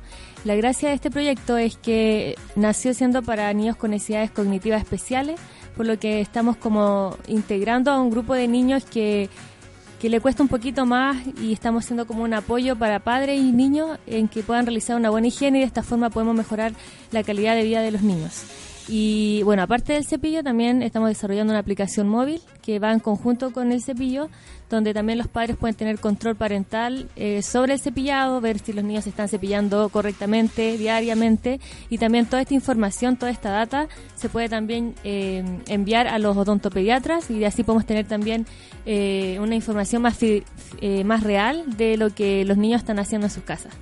[0.48, 5.38] La gracia de este proyecto es que nació siendo para niños con necesidades cognitivas especiales,
[5.76, 9.28] por lo que estamos como integrando a un grupo de niños que,
[10.00, 13.52] que le cuesta un poquito más y estamos siendo como un apoyo para padres y
[13.52, 16.72] niños en que puedan realizar una buena higiene y de esta forma podemos mejorar
[17.10, 18.44] la calidad de vida de los niños.
[18.88, 23.52] Y bueno, aparte del cepillo, también estamos desarrollando una aplicación móvil que va en conjunto
[23.52, 24.30] con el cepillo,
[24.70, 28.84] donde también los padres pueden tener control parental eh, sobre el cepillado, ver si los
[28.84, 31.60] niños se están cepillando correctamente, diariamente,
[31.90, 36.34] y también toda esta información, toda esta data se puede también eh, enviar a los
[36.34, 38.46] odontopediatras y así podemos tener también
[38.86, 40.18] eh, una información más,
[41.04, 43.74] más real de lo que los niños están haciendo en sus casas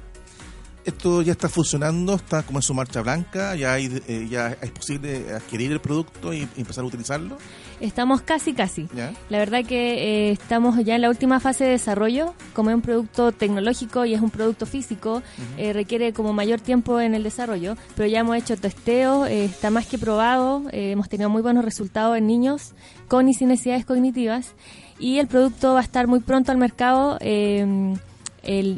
[0.86, 4.70] esto ya está funcionando, está como en su marcha blanca, ya, hay, eh, ya es
[4.70, 7.36] posible adquirir el producto y, empezar a utilizarlo.
[7.80, 8.88] Estamos casi, casi.
[9.28, 12.34] La verdad que eh, estamos ya en la última fase de desarrollo.
[12.54, 15.22] Como es un producto tecnológico y es un producto físico,
[15.58, 19.86] eh, requiere como mayor tiempo en el desarrollo, pero ya hemos hecho testeo, está más
[19.86, 22.72] que probado, hemos tenido muy buenos resultados en niños
[23.08, 24.54] con y sin necesidades cognitivas
[24.98, 27.18] y el producto va a estar muy pronto al mercado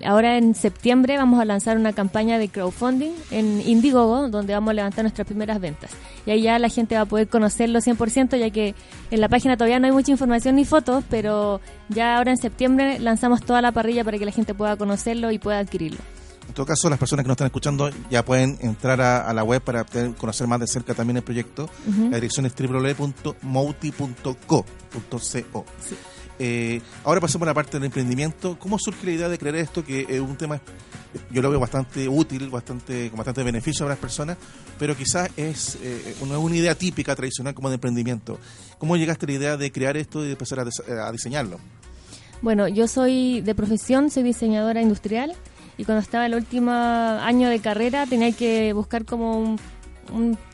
[0.04, 4.74] ahora en septiembre vamos a lanzar una campaña de crowdfunding en Indiegogo, donde vamos a
[4.74, 5.90] levantar nuestras primeras ventas.
[6.26, 8.74] Y ahí ya la gente va a poder conocerlo 100%, ya que
[9.10, 12.98] en la página todavía no hay mucha información ni fotos, pero ya ahora en septiembre
[12.98, 16.00] lanzamos toda la parrilla para que la gente pueda conocerlo y pueda adquirirlo.
[16.48, 19.60] En todo caso, las personas que nos están escuchando ya pueden entrar a, la web
[19.60, 19.84] para
[20.16, 21.68] conocer más de cerca también el proyecto.
[22.10, 23.04] La dirección es www.mouti.co.
[25.20, 25.44] Sí.
[26.38, 28.58] Eh, ahora pasemos a la parte del emprendimiento.
[28.58, 29.84] ¿Cómo surge la idea de crear esto?
[29.84, 30.60] Que es un tema,
[31.30, 34.36] yo lo veo bastante útil, bastante con bastante beneficio a las personas,
[34.78, 38.38] pero quizás es eh, una, una, idea típica, tradicional como de emprendimiento.
[38.78, 41.58] ¿Cómo llegaste a la idea de crear esto y empezar a, diseñarlo?
[42.40, 45.34] Bueno, yo soy de profesión, soy diseñadora industrial
[45.76, 49.56] y cuando estaba el último año de carrera tenía que buscar como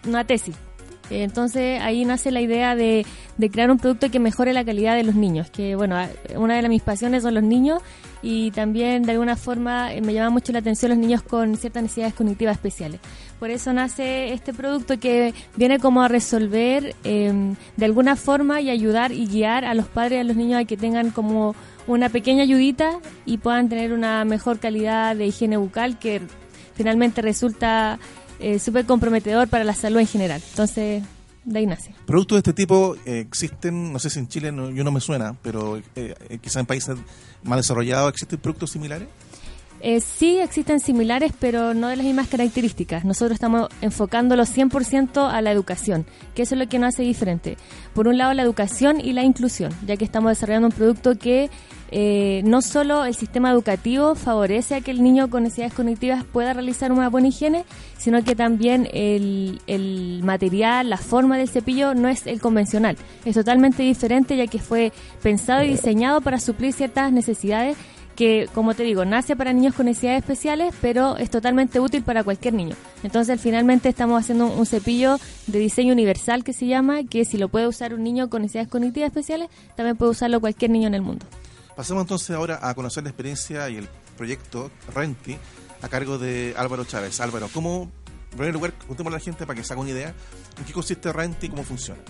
[0.07, 0.74] una tesis Eh,
[1.11, 3.05] entonces ahí nace la idea de,
[3.53, 5.97] crear un producto que mejore la calidad de los niños, que bueno,
[6.37, 7.83] una de mis pasiones son los niños
[8.23, 11.83] y también de alguna forma eh, me llama mucho la atención los niños con ciertas
[11.83, 13.01] necesidades cognitivas especiales.
[13.39, 18.71] Por eso nace este producto que viene como a resolver em, de alguna forma y
[18.71, 21.55] ayudar y guiar a los padres y a los niños a que tengan como
[21.87, 26.23] una pequeña ayudita y puedan tener una mejor calidad de higiene bucal que
[26.75, 27.99] finalmente resulta
[28.45, 30.43] eh, súper comprometedor para la salud en general.
[30.51, 31.03] Entonces,
[31.45, 31.69] de ahí.
[32.07, 35.01] Productos de este tipo eh, existen, no sé si en Chile no, yo no me
[35.01, 36.97] suena, pero eh, quizá en países
[37.43, 39.09] más desarrollados existen productos similares.
[39.87, 43.05] Eh, sí existen similares, pero no de las mismas características.
[43.05, 47.59] Nosotros estamos enfocándolo 100% a la educación, que eso es lo que nos hace diferente.
[47.93, 51.51] Por un lado, la educación y la inclusión, ya que estamos desarrollando un producto que
[51.91, 56.55] eh, no solo el sistema educativo favorece a que el niño con necesidades cognitivas pueda
[56.55, 57.67] realizar una buena higiene,
[57.99, 62.97] sino que también el, el material, la forma del cepillo no es el convencional.
[63.27, 67.77] Es totalmente diferente, ya que fue pensado y diseñado para suplir ciertas necesidades
[68.15, 72.25] que, como te digo, nace para niños con necesidades especiales, pero es totalmente útil para
[72.25, 72.77] cualquier niño.
[73.03, 77.49] Entonces, finalmente estamos haciendo un cepillo de diseño universal que se llama, que si lo
[77.49, 81.03] puede usar un niño con necesidades cognitivas especiales, también puede usarlo cualquier niño en el
[81.03, 81.27] mundo.
[81.77, 85.37] Pasemos entonces ahora a conocer la experiencia y el proyecto Renti
[85.83, 87.21] a cargo de Álvaro Chávez.
[87.21, 87.91] Álvaro, ¿cómo,
[88.31, 90.15] en primer lugar, contémosle a la gente para que se haga una idea
[90.57, 92.01] en qué consiste Renti y cómo funciona?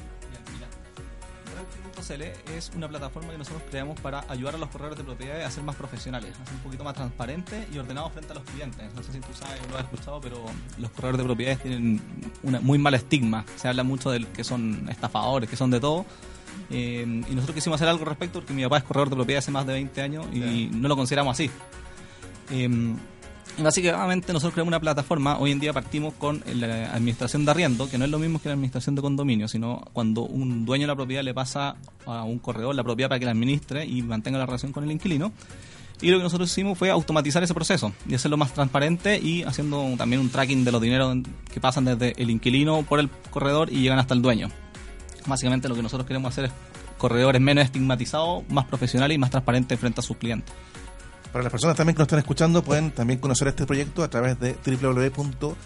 [2.57, 5.63] Es una plataforma que nosotros creamos para ayudar a los corredores de propiedades a ser
[5.63, 8.93] más profesionales, a ser un poquito más transparentes y ordenados frente a los clientes.
[8.95, 10.45] No sé si tú sabes o lo has escuchado, pero
[10.79, 12.01] los corredores de propiedades tienen
[12.43, 13.45] un muy mal estigma.
[13.57, 16.05] Se habla mucho de que son estafadores, que son de todo.
[16.71, 19.45] Eh, y nosotros quisimos hacer algo al respecto porque mi papá es corredor de propiedades
[19.45, 21.51] hace más de 20 años y no lo consideramos así.
[22.51, 22.69] Eh,
[23.59, 27.99] básicamente nosotros creamos una plataforma, hoy en día partimos con la administración de arriendo, que
[27.99, 30.97] no es lo mismo que la administración de condominio, sino cuando un dueño de la
[30.97, 31.77] propiedad le pasa
[32.07, 34.91] a un corredor la propiedad para que la administre y mantenga la relación con el
[34.91, 35.33] inquilino.
[36.01, 39.95] Y lo que nosotros hicimos fue automatizar ese proceso y hacerlo más transparente y haciendo
[39.97, 41.17] también un tracking de los dineros
[41.53, 44.49] que pasan desde el inquilino por el corredor y llegan hasta el dueño.
[45.27, 46.53] Básicamente lo que nosotros queremos hacer es
[46.99, 50.53] corredores menos estigmatizados, más profesionales y más transparentes frente a sus clientes.
[51.35, 54.39] Para las personas también que nos están escuchando, pueden también conocer este proyecto a través
[54.39, 55.57] de www.renti.cl.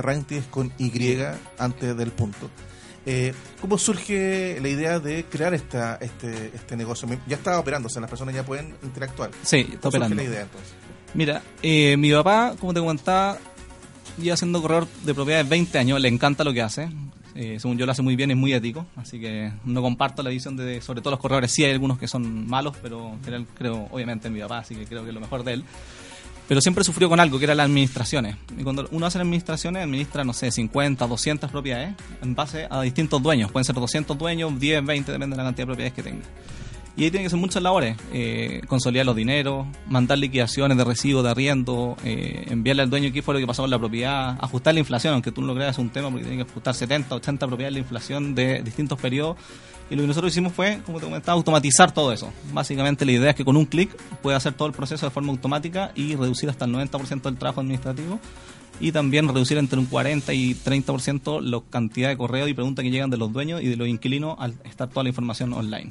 [0.00, 0.90] Renti es con Y
[1.58, 2.48] antes del punto.
[3.04, 7.06] Eh, ¿Cómo surge la idea de crear esta, este, este negocio?
[7.26, 9.30] Ya está operando, o sea, las personas ya pueden interactuar.
[9.42, 10.16] Sí, está operando.
[10.16, 10.72] la idea entonces?
[11.12, 13.36] Mira, eh, mi papá, como te comentaba,
[14.16, 16.88] lleva siendo corredor de propiedades 20 años, le encanta lo que hace.
[17.34, 20.30] Eh, según yo lo hace muy bien, es muy ético, así que no comparto la
[20.30, 23.88] visión de, sobre todo los corredores, sí hay algunos que son malos, pero creo, creo
[23.90, 25.64] obviamente en mi papá, así que creo que es lo mejor de él.
[26.48, 28.36] Pero siempre sufrió con algo, que era las administraciones.
[28.58, 32.82] Y cuando uno hace las administraciones, administra, no sé, 50, 200 propiedades en base a
[32.82, 33.50] distintos dueños.
[33.50, 36.24] Pueden ser 200 dueños, 10, 20, depende de la cantidad de propiedades que tenga.
[36.94, 41.22] Y ahí tienen que ser muchas labores, eh, consolidar los dineros, mandar liquidaciones de recibo,
[41.22, 44.74] de arriendo, eh, enviarle al dueño qué fue lo que pasó con la propiedad, ajustar
[44.74, 47.14] la inflación, aunque tú no lo creas es un tema porque tiene que ajustar 70,
[47.14, 49.38] 80 propiedades de la inflación de distintos periodos.
[49.90, 52.30] Y lo que nosotros hicimos fue, como te comentaba, automatizar todo eso.
[52.52, 53.90] Básicamente la idea es que con un clic
[54.22, 57.60] puede hacer todo el proceso de forma automática y reducir hasta el 90% del trabajo
[57.60, 58.20] administrativo
[58.80, 62.90] y también reducir entre un 40 y 30% la cantidad de correos y preguntas que
[62.90, 65.90] llegan de los dueños y de los inquilinos al estar toda la información online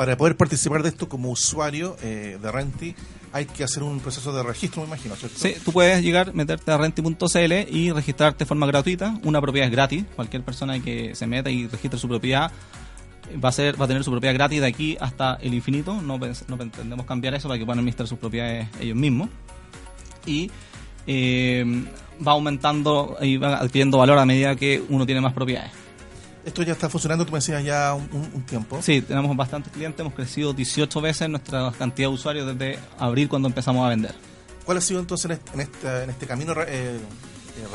[0.00, 2.94] para poder participar de esto como usuario eh, de Renti,
[3.34, 5.38] hay que hacer un proceso de registro, me imagino, ¿cierto?
[5.38, 9.20] Sí, tú puedes llegar, meterte a renti.cl y registrarte de forma gratuita.
[9.24, 10.06] Una propiedad es gratis.
[10.16, 12.50] Cualquier persona que se meta y registre su propiedad
[13.44, 16.00] va a ser va a tener su propiedad gratis de aquí hasta el infinito.
[16.00, 19.28] No, pretendemos cambiar eso para que puedan administrar sus propiedades ellos mismos.
[20.24, 20.50] Y
[21.06, 21.84] eh,
[22.26, 25.72] va aumentando y va adquiriendo valor a medida que uno tiene más propiedades.
[26.44, 28.80] Esto ya está funcionando, tú me decías, ya un, tiempo.
[28.82, 33.48] Sí, tenemos bastantes clientes, hemos crecido 18 veces nuestra cantidad de usuarios desde abril cuando
[33.48, 34.14] empezamos a vender.
[34.64, 36.98] ¿Cuál ha sido entonces en este, en este, camino eh, eh,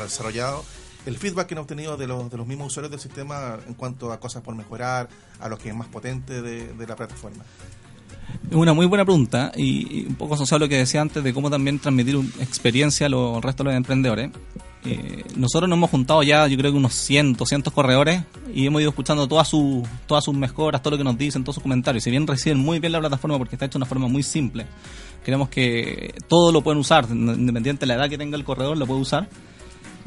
[0.02, 0.64] desarrollado
[1.04, 4.12] el feedback que han obtenido de los, de los mismos usuarios del sistema en cuanto
[4.12, 5.08] a cosas por mejorar,
[5.38, 7.44] a lo que es más potente de, de la plataforma?
[8.50, 11.34] Es una muy buena pregunta y, un poco asociado a lo que decía antes de
[11.34, 14.30] cómo también transmitir experiencia a los restos de los emprendedores.
[14.86, 18.22] Eh, nosotros nos hemos juntado ya, yo creo que unos 100, 200 corredores
[18.54, 21.56] y hemos ido escuchando todas, sus todas sus mejoras, todo lo que nos dicen, todos
[21.56, 22.04] sus comentarios.
[22.04, 24.66] Si bien reciben muy bien la plataforma porque está hecha de una forma muy simple,
[25.24, 28.86] queremos que todo lo pueden usar, independiente de la edad que tenga el corredor, lo
[28.86, 29.28] puede usar.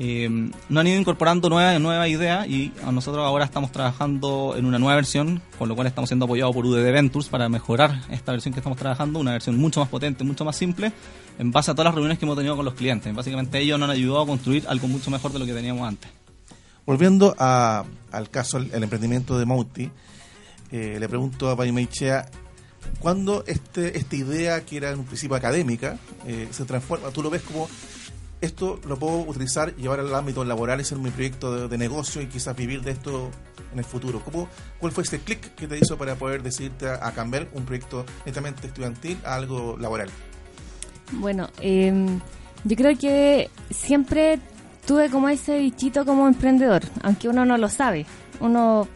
[0.01, 0.29] Eh,
[0.69, 4.95] no han ido incorporando nuevas nueva ideas y nosotros ahora estamos trabajando en una nueva
[4.95, 8.61] versión, con lo cual estamos siendo apoyados por UDD Ventures para mejorar esta versión que
[8.61, 10.93] estamos trabajando, una versión mucho más potente, mucho más simple,
[11.37, 13.13] en base a todas las reuniones que hemos tenido con los clientes.
[13.13, 16.09] Básicamente ellos nos han ayudado a construir algo mucho mejor de lo que teníamos antes.
[16.85, 17.83] Volviendo a,
[18.13, 19.91] al caso, el, emprendimiento de Mauti,
[20.71, 22.25] eh, le pregunto a Paimeichea,
[22.99, 27.09] ¿cuándo este, esta idea, que era en un principio académica, eh, se transforma?
[27.09, 27.67] ¿Tú lo ves como
[28.41, 32.27] esto lo puedo utilizar, llevar al ámbito laboral y ser mi proyecto de, negocio y
[32.27, 33.29] quizás vivir de esto
[33.73, 34.21] en el futuro.
[34.23, 34.47] ¿Cómo,
[34.79, 38.67] ¿Cuál fue ese clic que te hizo para poder decidirte a, cambiar un proyecto netamente
[38.67, 40.09] estudiantil a algo laboral?
[41.11, 42.19] Bueno, em,
[42.63, 44.39] yo creo que siempre
[44.85, 48.05] tuve como ese bichito como emprendedor, aunque uno no lo sabe.
[48.39, 48.87] Uno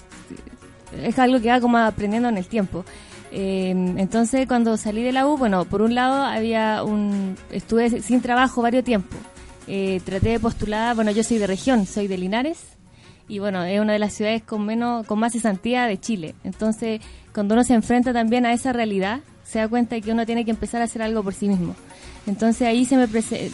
[1.01, 2.85] es algo que va como aprendiendo en el tiempo.
[3.31, 8.21] Em, entonces, cuando salí de la U, bueno, por un lado había un estuve sin
[8.21, 9.19] trabajo varios tiempos
[9.67, 12.59] eh, traté de postular, bueno, yo soy de región, soy de Linares,
[13.27, 16.35] y bueno, es una de las ciudades con menos, con más cesantía de Chile.
[16.43, 17.01] Entonces,
[17.33, 20.45] cuando uno se enfrenta también a esa realidad, se da cuenta de que uno tiene
[20.45, 21.75] que empezar a hacer algo por sí mismo.
[22.25, 23.07] Entonces ahí se me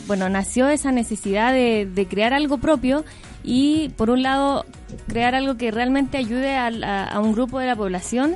[0.07, 3.03] bueno, nació esa necesidad de, de, crear algo propio
[3.43, 4.66] y por un lado
[5.07, 6.68] crear algo que realmente ayude a,
[7.05, 8.36] a un grupo de la población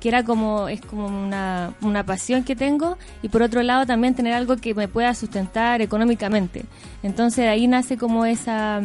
[0.00, 2.96] que era como es como una, una pasión que tengo.
[3.22, 6.64] Y por otro lado también tener algo que me pueda sustentar económicamente.
[7.02, 8.80] Entonces ahí nace como esa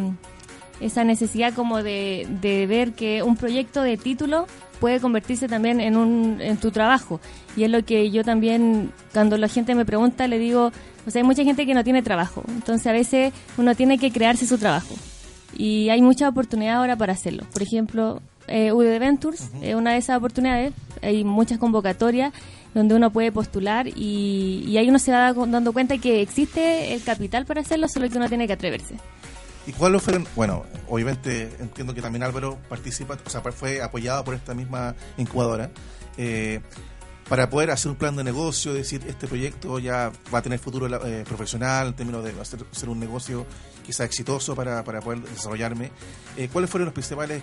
[0.79, 4.47] esa necesidad como de, de ver que un proyecto de título
[4.79, 7.19] puede convertirse también en un en tu trabajo.
[7.55, 10.71] Y es lo que yo también cuando la gente me pregunta le digo
[11.05, 12.43] o sea hay mucha gente que no tiene trabajo.
[12.49, 14.95] Entonces a veces uno tiene que crearse su trabajo.
[15.55, 17.43] Y hay mucha oportunidad ahora para hacerlo.
[17.53, 20.73] Por ejemplo eh, UD Ventures es una de esas oportunidades.
[21.01, 22.33] Hay muchas convocatorias
[22.73, 27.03] donde uno puede postular y, y ahí uno se va dando cuenta que existe el
[27.03, 28.95] capital para hacerlo, solo que uno tiene que atreverse.
[29.65, 30.27] ¿Y cuáles fueron?
[30.35, 35.71] Bueno, obviamente entiendo que también Álvaro participa, o sea, fue apoyado por esta misma incubadora.
[36.17, 36.59] Eh,
[37.29, 40.87] para poder hacer un plan de negocio, decir, este proyecto ya va a tener futuro
[41.07, 43.45] eh, profesional en términos de hacer, hacer, un negocio
[43.85, 45.91] quizá exitoso para, para poder desarrollarme.
[46.35, 47.41] Eh, ¿Cuáles fueron los principales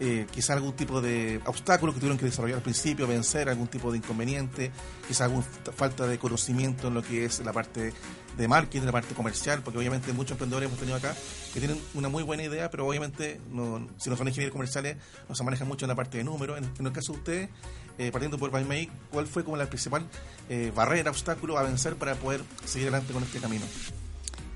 [0.00, 3.92] eh, quizá algún tipo de obstáculo que tuvieron que desarrollar al principio, vencer algún tipo
[3.92, 4.70] de inconveniente,
[5.06, 5.44] quizá alguna
[5.76, 7.92] falta de conocimiento en lo que es la parte
[8.38, 11.14] de marketing, la parte comercial, porque obviamente muchos emprendedores hemos tenido acá
[11.52, 14.96] que tienen una muy buena idea, pero obviamente no, si no son ingenieros comerciales
[15.28, 16.58] no se manejan mucho en la parte de números.
[16.58, 17.50] En, el caso de ustedes,
[17.98, 20.06] eh, partiendo por PyMake, ¿cuál fue como la principal
[20.48, 23.66] eh, barrera, obstáculo a vencer para poder seguir adelante con este camino?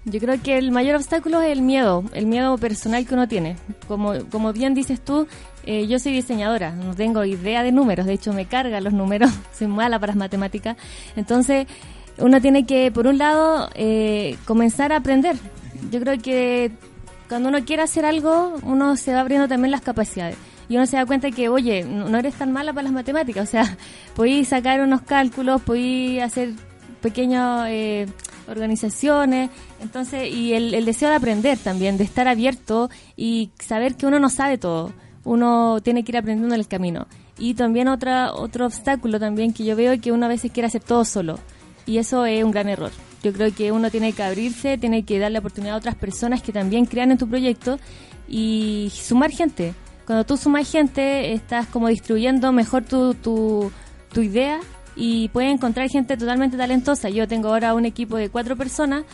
[0.07, 3.57] Yo creo que el mayor obstáculo es el miedo, el miedo personal que uno tiene.
[3.89, 5.27] Como, como bien dices tú,
[5.65, 9.31] eh, yo soy diseñadora, no tengo idea de números, de hecho me cargan los números,
[9.59, 10.77] soy mala para las matemáticas.
[11.17, 11.67] Entonces,
[12.19, 15.37] uno tiene que, por un lado, eh, comenzar a aprender.
[15.91, 16.71] Yo creo que
[17.29, 20.37] cuando uno quiere hacer algo, uno se va abriendo también las capacidades.
[20.69, 23.51] Y uno se da cuenta que, oye, no eres tan mala para las matemáticas, o
[23.51, 23.77] sea,
[24.15, 26.51] podéis sacar unos cálculos, podéis hacer
[27.01, 27.67] pequeños...
[27.69, 28.07] Eh,
[28.49, 34.19] organizaciones, entonces, y el, deseo de aprender también, de estar abierto y saber que uno
[34.19, 34.93] no sabe todo,
[35.25, 37.07] uno tiene que ir aprendiendo en el camino.
[37.39, 40.67] Y también otra, otro obstáculo también que yo veo es que uno a veces quiere
[40.67, 41.39] hacer todo solo,
[41.87, 42.93] y eso es un gran error.
[43.23, 46.53] Yo creo que uno tiene que abrirse, tiene que darle oportunidad a otras personas que
[46.53, 47.79] también crean en tu proyecto
[48.29, 49.75] y sumar gente.
[50.07, 53.73] Cuando tú sumas gente, estás como distribuyendo mejor tu, tu,
[54.13, 54.61] tu idea
[54.97, 57.09] y puedes encontrar gente totalmente talentosa.
[57.09, 59.05] Yo tengo ahora un equipo de cuatro personas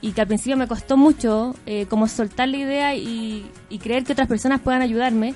[0.00, 4.12] y que al principio me costó mucho eh, como soltar la idea y, creer que
[4.12, 5.34] otras personas puedan ayudarme.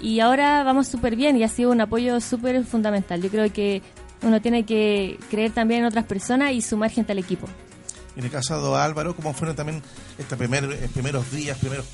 [0.00, 3.22] Y ahora vamos súper bien y ha sido un apoyo súper fundamental.
[3.22, 3.82] Yo creo que
[4.22, 7.46] uno tiene que creer también en otras personas y sumar gente al equipo.
[8.16, 9.82] En el caso de Álvaro, ¿cómo fueron también
[10.18, 11.86] estos primer, eh, primeros días, primeros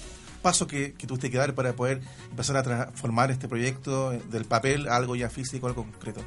[0.43, 2.01] pasos que, que tuviste que dar para poder
[2.31, 6.23] empezar a transformar este proyecto eh, del papel a algo ya físico, algo concreto?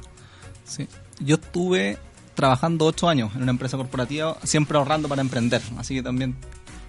[0.64, 0.88] Sí.
[1.20, 1.98] Yo estuve
[2.34, 5.62] trabajando ocho años en una empresa corporativa, siempre ahorrando para emprender.
[5.78, 6.36] Así que también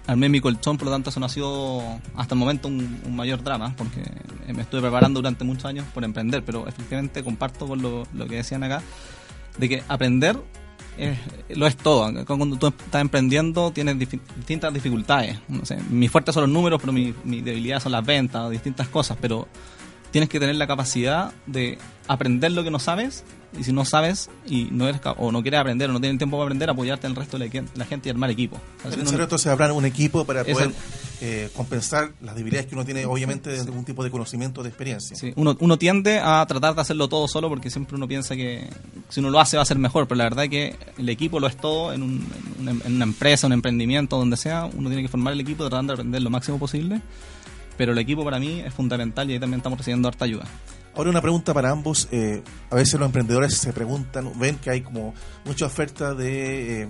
[0.06, 1.82] armé mi colchón, por lo tanto eso no ha sido
[2.16, 4.02] hasta el momento un, mayor drama, porque
[4.52, 8.62] me estuve preparando durante muchos años por emprender, pero efectivamente comparto con lo, que decían
[8.62, 8.82] acá,
[9.58, 10.36] de que aprender
[11.50, 12.24] lo es todo.
[12.24, 15.38] Cuando tú estás emprendiendo tienes distintas dificultades.
[15.48, 18.88] No sé, mi fuerte son los números, pero mi, mi debilidad son las ventas distintas
[18.88, 19.46] cosas, pero
[20.10, 23.24] tienes que tener la capacidad de aprender lo que no sabes
[23.58, 26.36] y si no sabes y no eres o no quieres aprender o no tienes tiempo
[26.36, 28.58] para aprender, apoyarte en el resto de la, gente y armar equipo.
[28.84, 30.70] En ese reto se habrá un equipo para poder
[31.20, 35.16] eh, compensar las debilidades que uno tiene, obviamente, de algún tipo de conocimiento, de experiencia.
[35.16, 35.32] Sí.
[35.36, 38.68] Uno, uno tiende a tratar de hacerlo todo solo porque siempre uno piensa que
[39.08, 41.40] si uno lo hace va a ser mejor, pero la verdad es que el equipo
[41.40, 42.26] lo es todo en, un,
[42.60, 46.00] en una empresa, un emprendimiento, donde sea, uno tiene que formar el equipo tratando de
[46.00, 47.00] aprender lo máximo posible
[47.76, 50.44] pero el equipo para mí es fundamental y ahí también estamos recibiendo harta ayuda.
[50.96, 52.08] Ahora una pregunta para ambos.
[52.10, 55.12] Eh, a veces los emprendedores se preguntan, ven que hay como
[55.44, 56.88] mucha oferta de, eh,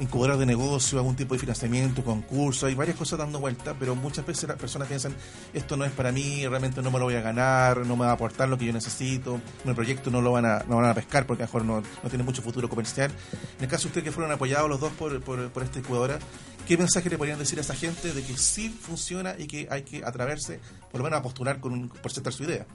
[0.00, 4.24] incubadoras de negocio, algún tipo de financiamiento, concurso, hay varias cosas dando vuelta, pero muchas
[4.24, 5.14] veces las personas piensan,
[5.52, 8.10] esto no es para mí, realmente no me lo voy a ganar, no me va
[8.10, 10.94] a aportar lo que yo necesito, mi proyecto no lo van a, no van a
[10.94, 13.10] pescar porque a lo mejor no, no tiene mucho futuro comercial.
[13.58, 16.18] En el caso de ustedes que fueron apoyados los dos por, por, por esta incubadora,
[16.66, 19.82] ¿qué mensaje le podrían decir a esa gente de que sí funciona y que hay
[19.82, 20.60] que atreverse,
[20.90, 22.66] por lo menos a postular con, por aceptar su idea?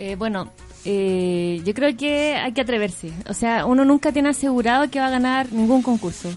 [0.00, 0.52] Eh, bueno,
[0.84, 3.12] eh, yo creo que hay que atreverse.
[3.28, 6.30] O sea, uno nunca tiene asegurado que va a ganar ningún concurso.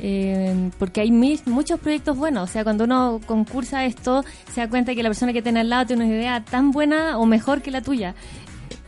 [0.00, 2.48] Eh, porque hay muchos proyectos buenos.
[2.48, 5.68] O sea, cuando uno concursa esto, se da cuenta que la persona que tiene al
[5.68, 8.14] lado tiene una idea tan buena o mejor que la tuya.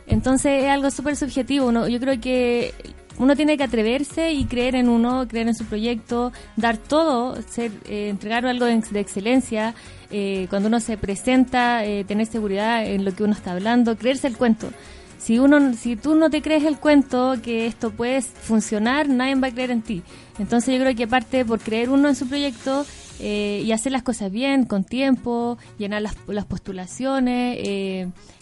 [0.07, 1.67] Entonces es algo súper subjetivo.
[1.67, 2.73] Uno, yo creo que
[3.19, 7.71] uno tiene que atreverse y creer en uno, creer en su proyecto, dar todo, ser,
[7.87, 9.75] eh, entregar algo de, excelencia.
[10.11, 14.27] Eh, cuando uno se presenta, eh, tener seguridad en lo que uno está hablando, creerse
[14.27, 14.69] el cuento.
[15.17, 19.47] Si uno, si tú no te crees el cuento que esto puede funcionar, nadie va
[19.47, 20.03] a creer en ti.
[20.37, 22.85] Entonces yo creo que parte por creer uno en su proyecto
[23.17, 27.57] y hacer las cosas bien, con tiempo, llenar las, las postulaciones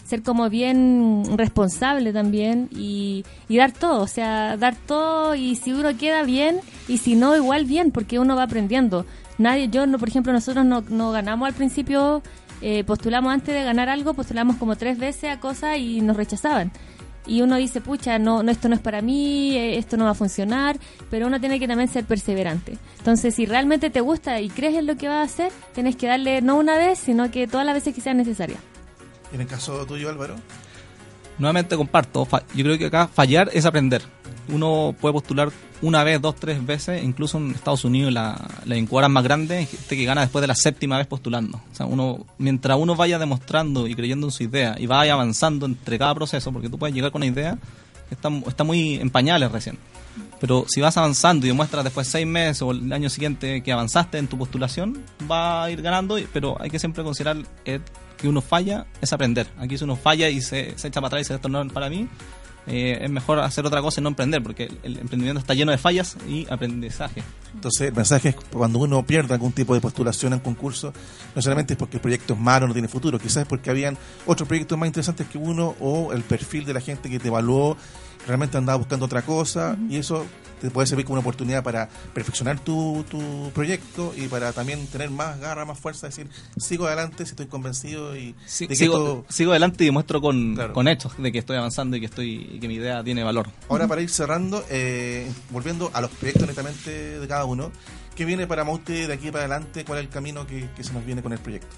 [0.04, 5.96] ser como bien responsable también y, dar todo, o sea, dar todo y si uno
[5.96, 9.06] queda bien y si no, igual bien, porque uno va aprendiendo.
[9.38, 12.22] Nadie, yo, no, por ejemplo, nosotros no, no ganamos al principio,
[12.60, 16.72] eh, postulamos antes de ganar algo, postulamos como tres veces a cosas y nos rechazaban.
[17.26, 20.10] Y uno dice, pucha, no, no, esto no es para mí, eh, esto no va
[20.10, 20.78] a funcionar,
[21.10, 22.76] pero uno tiene que también ser perseverante.
[22.98, 26.06] Entonces, si realmente te gusta y crees en lo que vas a hacer, tienes que
[26.06, 28.60] darle no una vez, sino que todas las veces que sean necesarias.
[29.32, 30.36] En el caso tuyo, Álvaro.
[31.38, 34.02] Nuevamente comparto, yo creo que acá fallar es aprender.
[34.48, 35.50] Uno puede postular
[35.82, 40.04] una vez, dos, tres veces, incluso en Estados Unidos la, la más grande gente que
[40.04, 41.60] gana después de la séptima vez postulando.
[41.72, 45.66] O sea, uno, mientras uno vaya demostrando y creyendo en su idea y vaya avanzando
[45.66, 47.58] entre cada proceso, porque tú puedes llegar con una idea
[48.08, 49.78] que está, está muy en pañales recién.
[50.40, 54.18] Pero si vas avanzando y demuestras después seis meses o el año siguiente que avanzaste
[54.18, 58.86] en tu postulación, va a ir ganando, pero hay que siempre considerar que uno falla
[59.00, 59.46] es aprender.
[59.58, 62.08] Aquí si uno falla y se, echa para atrás y no es para mí,
[62.66, 65.78] eh, es mejor hacer otra cosa y no emprender, porque el, emprendimiento está lleno de
[65.78, 67.22] fallas y aprendizaje.
[67.54, 70.92] Entonces, el mensaje es cuando uno pierde algún tipo de postulación en concurso,
[71.34, 73.98] no solamente es porque el proyecto es malo, no tiene futuro, quizás es porque habían
[74.26, 77.76] otros proyectos más interesantes que uno o el perfil de la gente que te evaluó
[78.26, 80.26] realmente andaba buscando otra cosa y eso
[80.60, 85.10] te puede servir como una oportunidad para perfeccionar tu, tu proyecto y para también tener
[85.10, 89.88] más garra, más fuerza, decir, sigo adelante si estoy convencido y sigo, sigo adelante y
[89.88, 93.04] demuestro con, con hechos de que estoy avanzando y que estoy y que mi idea
[93.04, 93.48] tiene valor.
[93.68, 97.70] Ahora para ir cerrando, eh, volviendo a los proyectos netamente de cada uno,
[98.16, 99.84] ¿qué viene para Maute de aquí para adelante?
[99.84, 101.76] ¿Cuál es el camino que, que se nos viene con el proyecto?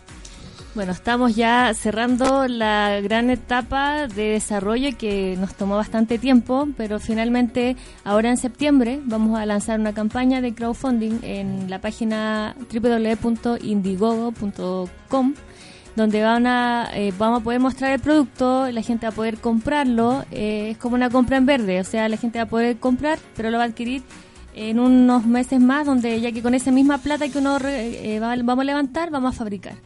[0.77, 7.01] Bueno, estamos ya cerrando la gran etapa de desarrollo que nos tomó bastante tiempo, pero
[7.01, 15.35] finalmente ahora en septiembre vamos a lanzar una campaña de crowdfunding en la página www.indiegogo.com
[15.97, 19.39] donde van a, eh, vamos a poder mostrar el producto, la gente va a poder
[19.39, 22.77] comprarlo, eh, es como una compra en verde, o sea, la gente va a poder
[22.77, 24.03] comprar, pero lo va a adquirir
[24.55, 28.61] en unos meses más, donde ya que con esa misma plata que uno eh, vamos
[28.61, 29.77] a levantar, vamos a fabricar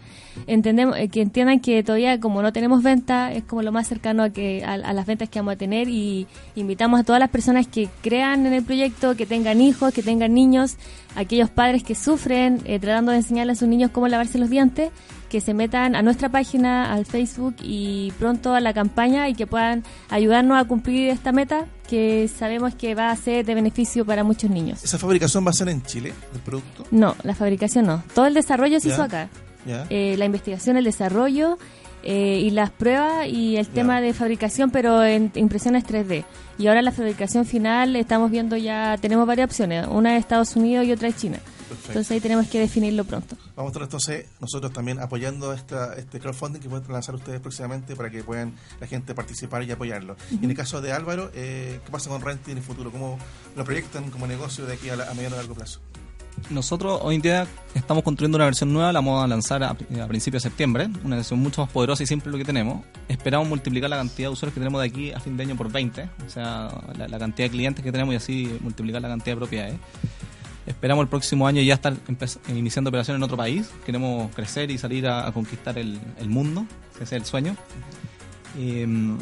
[0.47, 4.23] entendemos eh, que entiendan que todavía como no tenemos venta es como lo más cercano
[4.23, 6.27] a que a, las ventas que vamos a tener y
[6.57, 10.35] invitamos a todas las personas que crean en el proyecto que tengan hijos que tengan
[10.35, 10.77] niños
[11.17, 14.91] aquellos padres que sufren eh, tratando de enseñarle a sus niños cómo lavarse los dientes
[15.31, 19.47] que se metan a nuestra página al Facebook y pronto a la campaña y que
[19.47, 24.25] puedan ayudarnos a cumplir esta meta que sabemos que va a ser de beneficio para
[24.25, 24.85] muchos niños.
[24.85, 26.85] ¿Esa fabricación va a ser en Chile, el producto?
[26.91, 28.03] No, la fabricación no.
[28.15, 29.29] Todo el desarrollo se hizo acá.
[29.67, 31.59] Eh, la investigación, el desarrollo
[32.03, 36.25] eh, y las pruebas y el tema de fabricación, pero en impresiones 3D.
[36.59, 40.87] Y ahora la fabricación final estamos viendo ya, tenemos varias opciones, una de Estados Unidos
[40.87, 41.39] y otra de China.
[41.71, 43.37] Entonces ahí tenemos que definirlo pronto.
[43.55, 47.95] Vamos a estar entonces nosotros también apoyando esta, este crowdfunding que pueden lanzar ustedes próximamente
[47.95, 50.17] para que puedan la gente participar y apoyarlo.
[50.31, 52.91] Y en el caso de Álvaro, eh, ¿qué pasa con Renting en el futuro?
[52.91, 53.19] ¿Cómo
[53.57, 55.81] lo proyectan como negocio de aquí a, a mediano y largo plazo?
[56.51, 60.43] Nosotros hoy en día estamos construyendo una versión nueva, la vamos a lanzar a, principios
[60.43, 62.85] de septiembre, una versión mucho más poderosa y simple lo que tenemos.
[63.09, 65.71] Esperamos multiplicar la cantidad de usuarios que tenemos de aquí a fin de año por
[65.71, 69.39] 20, o sea, la, cantidad de clientes que tenemos y así multiplicar la cantidad de
[69.39, 69.75] propiedades.
[70.67, 71.95] Esperamos el próximo año ya estar
[72.49, 73.71] iniciando operaciones en otro país.
[73.85, 77.57] Queremos crecer y salir a, conquistar el, mundo, ese es el sueño.
[78.59, 79.19] Em,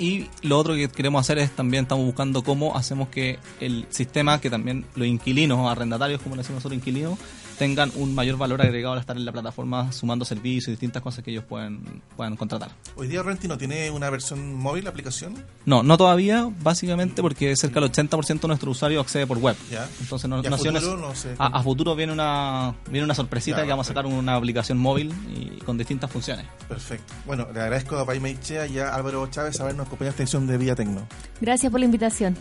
[0.00, 4.40] Y lo otro que queremos hacer es también estamos buscando cómo hacemos que el sistema,
[4.40, 7.18] que también los inquilinos o arrendatarios, como le decimos nosotros inquilinos,
[7.58, 11.22] tengan un mayor valor agregado al estar en la plataforma sumando servicios y distintas cosas
[11.22, 11.82] que ellos pueden,
[12.16, 12.70] puedan contratar.
[12.96, 15.34] Hoy día Renti no tiene una versión móvil, aplicación.
[15.66, 19.54] No, no todavía, básicamente porque cerca del 80% de nuestros usuarios accede por web.
[19.70, 19.86] Ya.
[20.00, 20.96] Entonces no, ¿Y a no- futuro?
[20.96, 21.34] no- sé.
[21.38, 24.78] a, a futuro viene una viene una sorpresita Ya, que vamos a sacar una aplicación
[24.78, 26.46] móvil y con distintas funciones.
[26.66, 27.12] Perfecto.
[27.26, 30.46] Bueno, le agradezco a Paime Ichea y a Álvaro Chávez habernos acompañado en esta edición
[30.46, 31.06] de Vía Tecno.
[31.40, 32.36] Gracias por la invitación.